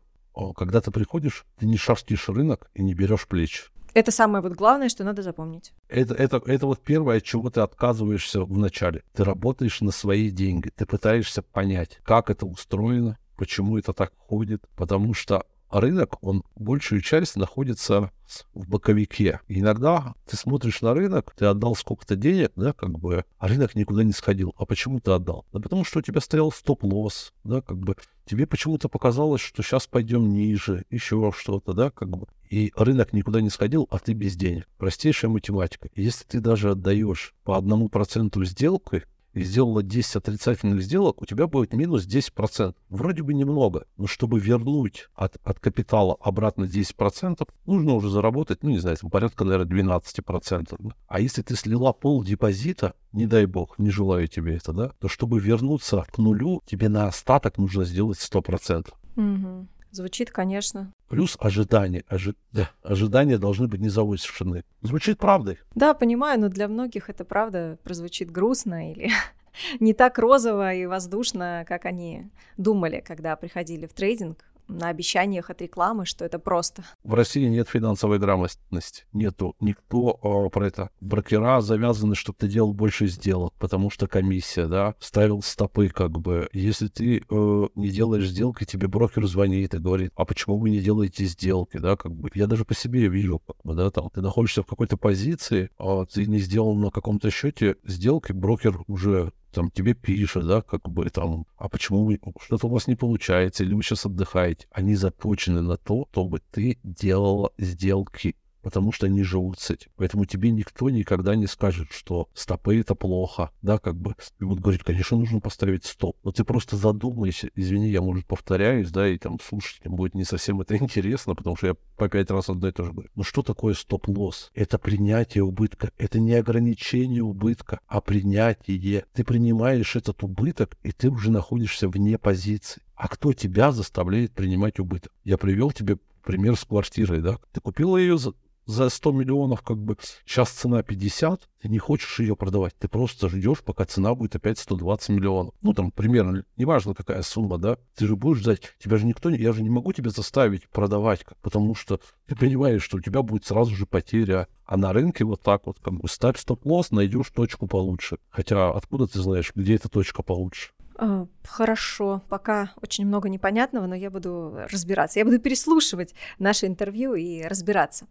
[0.54, 3.64] когда ты приходишь, ты не шерстишь рынок и не берешь плечи.
[3.96, 5.72] Это самое вот главное, что надо запомнить.
[5.88, 9.02] Это, это, это вот первое, от чего ты отказываешься в начале.
[9.14, 10.70] Ты работаешь на свои деньги.
[10.76, 14.62] Ты пытаешься понять, как это устроено, почему это так ходит.
[14.76, 18.10] Потому что рынок, он большую часть находится
[18.52, 19.40] в боковике.
[19.48, 23.74] И иногда ты смотришь на рынок, ты отдал сколько-то денег, да, как бы, а рынок
[23.74, 24.54] никуда не сходил.
[24.58, 25.46] А почему ты отдал?
[25.54, 27.96] Да потому что у тебя стоял стоп-лосс, да, как бы.
[28.26, 32.26] Тебе почему-то показалось, что сейчас пойдем ниже, еще что-то, да, как бы.
[32.50, 34.68] И рынок никуда не сходил, а ты без денег.
[34.78, 35.88] Простейшая математика.
[35.94, 39.04] Если ты даже отдаешь по одному проценту сделкой,
[39.36, 42.74] и сделала 10 отрицательных сделок, у тебя будет минус 10%.
[42.88, 48.70] Вроде бы немного, но чтобы вернуть от, от капитала обратно 10%, нужно уже заработать, ну,
[48.70, 50.92] не знаю, порядка, наверное, 12%.
[51.06, 55.08] А если ты слила пол депозита, не дай бог, не желаю тебе это, да, то
[55.08, 58.88] чтобы вернуться к нулю, тебе на остаток нужно сделать 100%.
[59.16, 59.68] Угу.
[59.96, 60.92] Звучит, конечно.
[61.08, 62.04] Плюс ожидания.
[62.06, 62.34] Ожи...
[62.52, 64.62] Да, ожидания должны быть не завышены.
[64.82, 65.58] Звучит правдой.
[65.74, 69.10] Да, понимаю, но для многих это правда прозвучит грустно или
[69.80, 75.62] не так розово и воздушно, как они думали, когда приходили в трейдинг на обещаниях от
[75.62, 76.84] рекламы, что это просто.
[77.04, 79.04] В России нет финансовой грамотности.
[79.12, 79.54] Нету.
[79.60, 80.90] Никто о, про это.
[81.00, 86.48] Брокера завязаны, чтобы ты делал больше сделок, потому что комиссия, да, ставил стопы как бы.
[86.52, 90.80] Если ты э, не делаешь сделки, тебе брокер звонит и говорит, а почему вы не
[90.80, 92.30] делаете сделки, да, как бы.
[92.34, 96.04] Я даже по себе вижу, как бы, да, там, ты находишься в какой-то позиции, а
[96.04, 101.08] ты не сделал на каком-то счете сделки, брокер уже там тебе пишут, да, как бы
[101.08, 104.66] там, а почему вы, что-то у вас не получается, или вы сейчас отдыхаете.
[104.70, 108.36] Они заточены на то, чтобы ты делала сделки
[108.66, 109.92] потому что они живут с этим.
[109.94, 114.16] Поэтому тебе никто никогда не скажет, что стопы это плохо, да, как бы.
[114.40, 116.16] И вот говорит, конечно, нужно поставить стоп.
[116.24, 120.60] Но ты просто задумайся, извини, я, может, повторяюсь, да, и там слушателям будет не совсем
[120.60, 123.08] это интересно, потому что я по пять раз одно и то же говорю.
[123.14, 124.50] Но что такое стоп-лосс?
[124.52, 129.04] Это принятие убытка, это не ограничение убытка, а принятие.
[129.12, 132.82] Ты принимаешь этот убыток, и ты уже находишься вне позиции.
[132.96, 135.12] А кто тебя заставляет принимать убыток?
[135.22, 137.38] Я привел тебе пример с квартирой, да?
[137.52, 138.34] Ты купила ее за
[138.66, 139.96] за 100 миллионов, как бы,
[140.26, 144.58] сейчас цена 50, ты не хочешь ее продавать, ты просто ждешь, пока цена будет опять
[144.58, 145.54] 120 миллионов.
[145.62, 149.52] Ну, там, примерно, неважно какая сумма, да, ты же будешь ждать, тебя же никто, я
[149.52, 153.74] же не могу тебя заставить продавать, потому что ты понимаешь, что у тебя будет сразу
[153.74, 158.18] же потеря, а на рынке вот так вот, как бы, ставь стоп-лосс, найдешь точку получше.
[158.28, 160.72] Хотя откуда ты знаешь, где эта точка получше?
[160.98, 165.18] А, хорошо, пока очень много непонятного, но я буду разбираться.
[165.18, 168.06] Я буду переслушивать наше интервью и разбираться.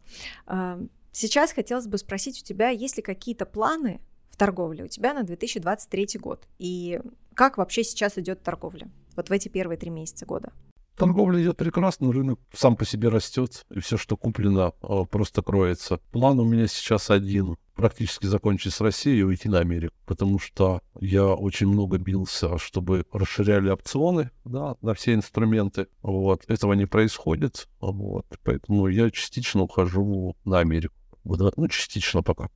[0.45, 0.79] А,
[1.11, 5.23] сейчас хотелось бы спросить у тебя, есть ли какие-то планы в торговле у тебя на
[5.23, 6.47] 2023 год?
[6.59, 7.01] И
[7.33, 8.89] как вообще сейчас идет торговля?
[9.15, 10.53] Вот в эти первые три месяца года.
[10.95, 15.99] Торговля идет прекрасно, рынок сам по себе растет, и все, что куплено, а, просто кроется.
[16.11, 20.81] План у меня сейчас один практически закончить с Россией и уйти на Америку, потому что
[20.99, 25.87] я очень много бился, чтобы расширяли опционы да, на все инструменты.
[26.01, 26.45] Вот.
[26.47, 28.25] Этого не происходит, вот.
[28.43, 30.95] поэтому я частично ухожу на Америку.
[31.25, 32.49] Ну, частично пока.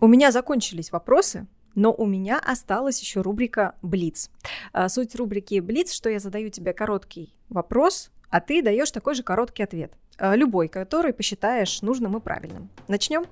[0.00, 1.46] У меня закончились вопросы.
[1.74, 4.30] Но у меня осталась еще рубрика «Блиц».
[4.72, 9.22] А, суть рубрики «Блиц», что я задаю тебе короткий вопрос, а ты даешь такой же
[9.22, 9.92] короткий ответ.
[10.18, 12.70] А, любой, который посчитаешь нужным и правильным.
[12.88, 13.24] Начнем?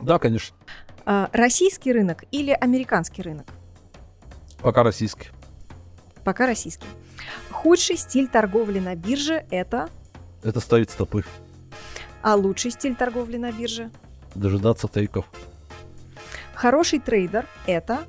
[0.00, 0.56] Да, конечно.
[1.04, 3.46] А, российский рынок или американский рынок?
[4.60, 5.28] Пока российский.
[6.24, 6.86] Пока российский.
[7.50, 9.88] Худший стиль торговли на бирже– это?
[10.42, 11.24] Это ставить стопы.
[12.22, 13.90] А лучший стиль торговли на бирже?
[14.34, 15.26] Дожидаться тейков.
[16.58, 18.00] Хороший трейдер– это?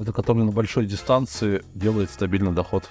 [0.00, 2.90] Это который на большой дистанции делает стабильный доход.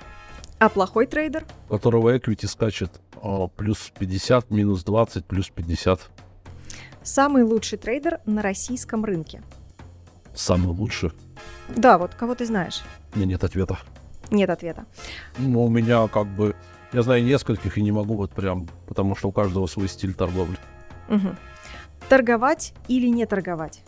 [0.59, 1.43] А плохой трейдер?
[1.67, 6.09] У которого equity скачет о, плюс 50, минус 20, плюс 50.
[7.03, 9.43] Самый лучший трейдер на российском рынке.
[10.33, 11.11] Самый лучший?
[11.67, 12.81] Да, вот кого ты знаешь?
[13.13, 13.79] У меня нет ответа.
[14.31, 14.85] Нет ответа.
[15.37, 16.55] Ну, у меня как бы...
[16.93, 20.57] Я знаю нескольких и не могу вот прям, потому что у каждого свой стиль торговли.
[21.09, 21.35] Угу.
[22.07, 23.83] Торговать или не торговать?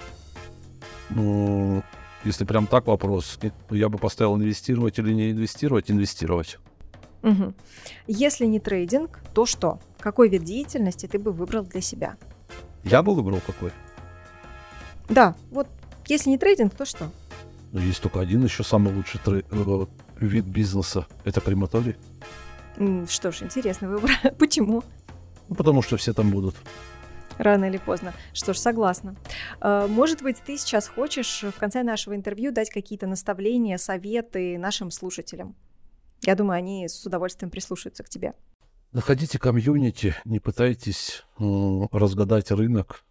[1.10, 1.84] Ну,
[2.24, 3.40] если прям так вопрос,
[3.70, 6.58] я бы поставил инвестировать или не инвестировать, инвестировать.
[7.24, 7.54] Угу.
[8.08, 9.80] Если не трейдинг, то что?
[10.00, 12.16] Какой вид деятельности ты бы выбрал для себя?
[12.84, 13.72] Я бы выбрал какой?
[15.10, 15.68] Да, вот
[16.08, 17.10] если не трейдинг, то что?
[17.72, 19.44] Ну, есть только один еще самый лучший трей...
[19.52, 19.86] Э,
[20.20, 21.08] вид бизнеса.
[21.24, 21.96] Это крематорий.
[23.08, 24.12] Что ж, интересный выбор.
[24.40, 24.84] Почему?
[25.50, 26.56] Ну, потому что все там будут.
[27.40, 28.14] Рано или поздно.
[28.34, 29.16] Что ж, согласна.
[29.62, 34.92] Э, может быть, ты сейчас хочешь в конце нашего интервью дать какие-то наставления, советы нашим
[34.92, 35.56] слушателям?
[36.22, 38.34] Я думаю, они с удовольствием прислушаются к тебе.
[38.92, 43.06] Находите комьюнити, не пытайтесь разгадать рынок,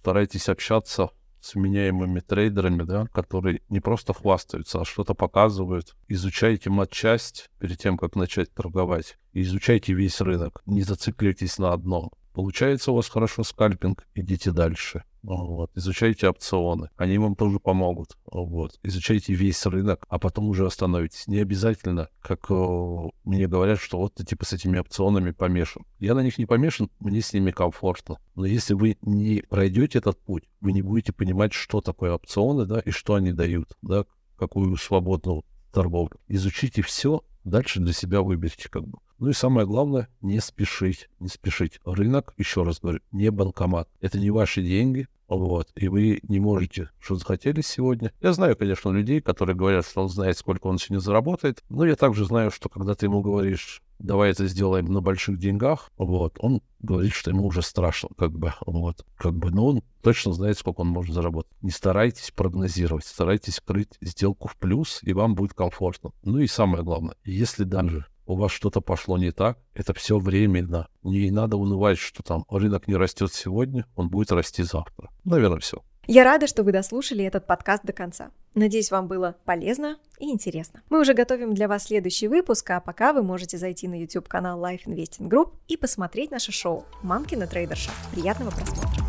[0.00, 1.10] старайтесь общаться
[1.40, 5.94] с меняемыми трейдерами, да, которые не просто хвастаются, а что-то показывают.
[6.08, 9.16] Изучайте матчасть перед тем, как начать торговать.
[9.32, 10.60] Изучайте весь рынок.
[10.66, 12.10] Не зацикливайтесь на одном.
[12.38, 15.02] Получается у вас хорошо скальпинг, идите дальше.
[15.22, 15.72] Вот.
[15.74, 18.16] Изучайте опционы, они вам тоже помогут.
[18.26, 18.78] Вот.
[18.84, 21.26] Изучайте весь рынок, а потом уже остановитесь.
[21.26, 25.82] Не обязательно, как о, мне говорят, что вот ты типа с этими опционами помешан.
[25.98, 28.18] Я на них не помешан, мне с ними комфортно.
[28.36, 32.78] Но если вы не пройдете этот путь, вы не будете понимать, что такое опционы, да,
[32.78, 34.04] и что они дают, да,
[34.36, 36.20] какую свободную торговлю.
[36.28, 38.98] Изучите все, дальше для себя выберите как бы.
[39.18, 41.80] Ну и самое главное, не спешить, не спешить.
[41.84, 43.88] Рынок, еще раз говорю, не банкомат.
[44.00, 48.12] Это не ваши деньги, вот, и вы не можете, что захотели сегодня.
[48.20, 51.96] Я знаю, конечно, людей, которые говорят, что он знает, сколько он сегодня заработает, но я
[51.96, 56.62] также знаю, что когда ты ему говоришь, давай это сделаем на больших деньгах, вот, он
[56.80, 60.80] говорит, что ему уже страшно, как бы, вот, как бы, но он точно знает, сколько
[60.80, 61.52] он может заработать.
[61.60, 66.12] Не старайтесь прогнозировать, старайтесь крыть сделку в плюс, и вам будет комфортно.
[66.22, 70.88] Ну и самое главное, если даже у вас что-то пошло не так, это все временно.
[71.02, 75.10] Не надо унывать, что там рынок не растет сегодня, он будет расти завтра.
[75.24, 75.82] Наверное, все.
[76.06, 78.30] Я рада, что вы дослушали этот подкаст до конца.
[78.54, 80.82] Надеюсь, вам было полезно и интересно.
[80.88, 84.86] Мы уже готовим для вас следующий выпуск, а пока вы можете зайти на YouTube-канал Life
[84.86, 87.90] Investing Group и посмотреть наше шоу «Мамкина трейдерша».
[88.12, 89.07] Приятного просмотра!